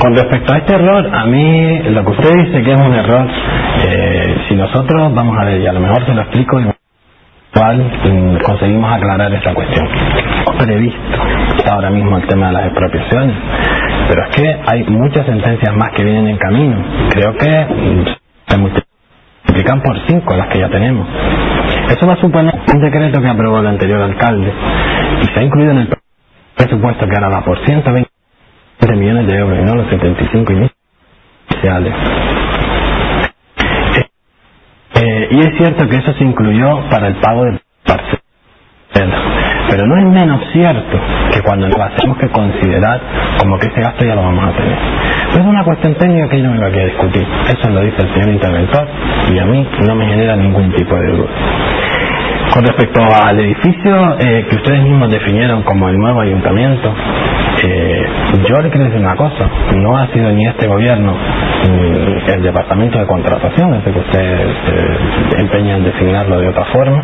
[0.00, 3.26] Con respecto a este error, a mí lo que usted dice que es un error,
[3.84, 8.92] eh, si nosotros vamos a ver, y a lo mejor se lo explico mm, conseguimos
[8.92, 9.88] aclarar esta cuestión.
[10.58, 10.98] Previsto
[11.70, 13.36] ahora mismo el tema de las expropiaciones,
[14.12, 16.84] pero es que hay muchas sentencias más que vienen en camino.
[17.12, 21.08] Creo que se multiplican por cinco las que ya tenemos.
[21.90, 24.52] Eso va a suponer un decreto que aprobó el anterior alcalde
[25.22, 25.94] y se ha incluido en el
[26.56, 28.10] presupuesto que ahora va por 120
[28.96, 30.52] millones de euros y no los 75
[31.34, 31.94] iniciales.
[34.94, 38.22] Eh, y es cierto que eso se incluyó para el pago de parcelas,
[39.72, 41.00] pero no es menos cierto
[41.32, 43.00] que cuando lo hacemos que considerar
[43.38, 44.76] como que ese gasto ya lo vamos a tener.
[45.32, 47.26] es una cuestión técnica que yo no me voy a discutir.
[47.48, 48.86] Eso lo dice el señor interventor
[49.32, 51.30] y a mí no me genera ningún tipo de duda.
[52.52, 56.94] Con respecto al edificio eh, que ustedes mismos definieron como el nuevo ayuntamiento,
[57.64, 58.06] eh,
[58.46, 61.16] yo le quiero decir una cosa, no ha sido ni este gobierno
[61.70, 64.46] ni el departamento de contratación, ese que usted
[65.30, 67.02] se empeña en designarlo de otra forma,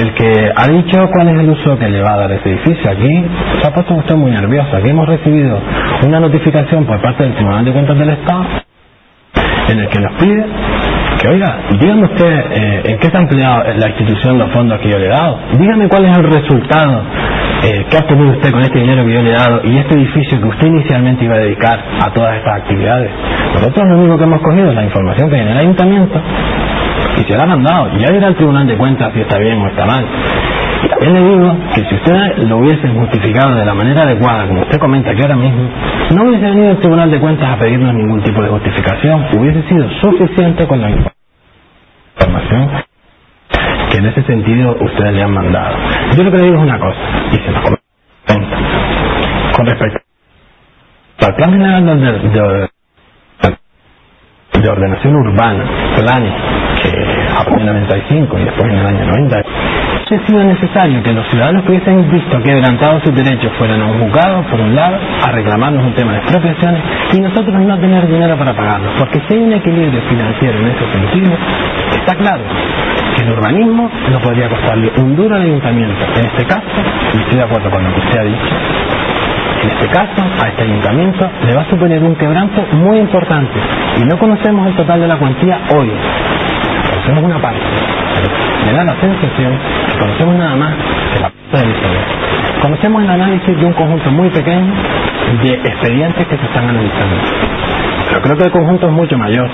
[0.00, 2.90] el que ha dicho cuál es el uso que le va a dar ese edificio.
[2.90, 3.24] Aquí
[3.60, 4.76] se ha puesto usted muy nervioso.
[4.76, 5.60] Aquí hemos recibido
[6.06, 8.46] una notificación por parte del Tribunal de Cuentas del Estado
[9.68, 10.46] en el que nos pide
[11.20, 14.98] que, oiga, dígame usted eh, en qué está empleado la institución los fondos que yo
[14.98, 15.38] le he dado.
[15.58, 17.02] Dígame cuál es el resultado
[17.62, 19.94] eh, ¿qué ha obtenido usted con este dinero que yo le he dado y este
[19.94, 23.10] edificio que usted inicialmente iba a dedicar a todas estas actividades?
[23.54, 26.20] Nosotros lo único que hemos cogido es la información que viene el ayuntamiento
[27.18, 27.90] y se la ha mandado.
[27.98, 30.06] Ya dirá al Tribunal de Cuentas si está bien o está mal.
[30.84, 34.62] Y también le digo que si usted lo hubiese justificado de la manera adecuada, como
[34.62, 35.70] usted comenta aquí ahora mismo,
[36.12, 39.90] no hubiese venido el Tribunal de Cuentas a pedirnos ningún tipo de justificación, hubiese sido
[40.00, 40.90] suficiente con la
[42.02, 42.70] información
[43.90, 45.76] que en ese sentido ustedes le han mandado.
[46.16, 46.98] Yo lo que le digo es una cosa,
[47.32, 48.58] y se lo comenta,
[49.56, 50.00] con respecto
[51.20, 51.86] al Plan General
[52.32, 52.68] de,
[54.60, 55.64] de Ordenación Urbana,
[55.96, 56.32] planes,
[56.82, 59.42] partir del 95 y después en el año 90,
[60.16, 63.86] ha sido necesario que los ciudadanos que hubiesen visto que adelantados sus derechos fueran a
[64.50, 68.54] por un lado, a reclamarnos un tema de expropiaciones y nosotros no tener dinero para
[68.54, 68.92] pagarlos.
[68.98, 71.36] Porque si hay un equilibrio financiero en ese sentido,
[71.94, 72.42] está claro
[73.16, 76.04] que el urbanismo no podría costarle un duro al ayuntamiento.
[76.16, 76.66] En este caso,
[77.14, 78.56] y estoy de acuerdo con lo que usted ha dicho,
[79.62, 83.60] en este caso, a este ayuntamiento le va a suponer un quebranto muy importante.
[84.00, 85.90] Y no conocemos el total de la cuantía hoy.
[87.04, 87.60] Conocemos una parte.
[88.66, 89.52] Me da la sensación
[89.86, 90.72] que conocemos nada más
[91.12, 91.74] que la parte del
[92.62, 94.72] Conocemos el análisis de un conjunto muy pequeño
[95.42, 97.16] de expedientes que se están analizando.
[98.08, 99.48] Pero creo que el conjunto es mucho mayor.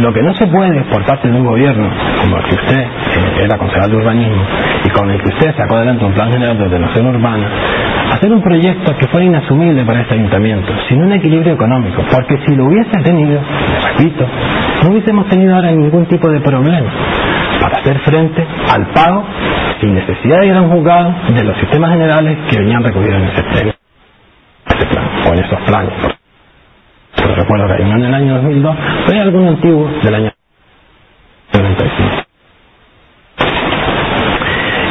[0.00, 1.88] Lo que no se puede por parte de un gobierno,
[2.22, 4.42] como el que usted eh, era concejal de urbanismo,
[4.84, 7.48] y con el que usted sacó adelante un plan general de ordenación urbana,
[8.14, 12.54] hacer un proyecto que fuera inasumible para este ayuntamiento, sin un equilibrio económico, porque si
[12.54, 13.40] lo hubiese tenido,
[13.90, 14.26] repito,
[14.86, 16.90] no hubiésemos tenido ahora ningún tipo de problema
[17.60, 19.24] para hacer frente al pago
[19.80, 23.24] sin necesidad de ir a un juzgado de los sistemas generales que venían recogidos en
[23.24, 23.42] ese,
[24.86, 25.92] plan o en esos planes.
[27.36, 28.76] Recuerdo que en el año 2002,
[29.06, 30.32] pero hay algún antiguo del año
[31.52, 32.25] 95.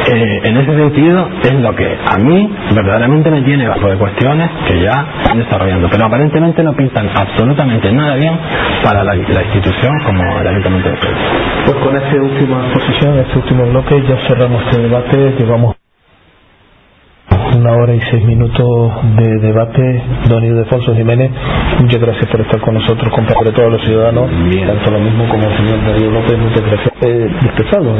[0.06, 4.50] Eh, en ese sentido es lo que a mí verdaderamente me tiene bajo de cuestiones
[4.68, 8.38] que ya están desarrollando, pero aparentemente no pintan absolutamente nada bien
[8.84, 10.96] para la, la institución como el Ayuntamiento de.
[11.66, 15.76] Pues con esta última exposición, este último bloque, ya cerramos este debate, llevamos
[17.56, 20.02] una hora y seis minutos de debate.
[20.28, 21.30] Don Ildefonso Jiménez,
[21.80, 24.30] muchas gracias por estar con nosotros, compadre de todos los ciudadanos,
[24.66, 26.92] tanto lo mismo como el señor Darío López, muchas gracias.
[27.02, 27.30] Eh,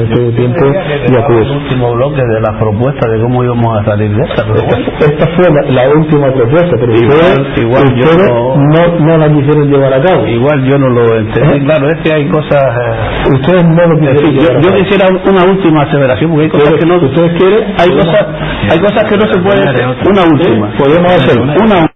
[0.03, 1.47] este tiempo y acudes.
[1.51, 4.45] El último bloque de la propuesta de cómo íbamos a salir de esta.
[4.45, 4.87] pero bueno.
[4.87, 8.99] Esta, esta fue la, la última propuesta, pero Igual- ustedes, igual yo ustedes no- no,
[9.07, 10.27] no la quisieron llevar a cabo.
[10.27, 11.61] Igual yo no lo entendí.
[11.67, 12.63] Claro, es que hay cosas.
[12.63, 16.87] eh, Ustedes no lo quisieron yo, yo quisiera una última aseveración porque hay cosas que
[16.87, 16.97] no.
[16.97, 18.27] ustedes quieren, Hay cosas,
[18.71, 20.09] hay cosas que no se pueden.
[20.09, 20.77] Una última.
[20.79, 21.93] podemos hacer Una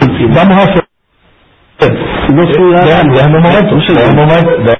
[0.00, 0.34] última.
[0.36, 0.88] Vamos a hacer.
[2.34, 3.16] No ciudadanos.
[3.16, 4.00] Déjame un momento, Un segundo.
[4.02, 4.72] déjame un momento.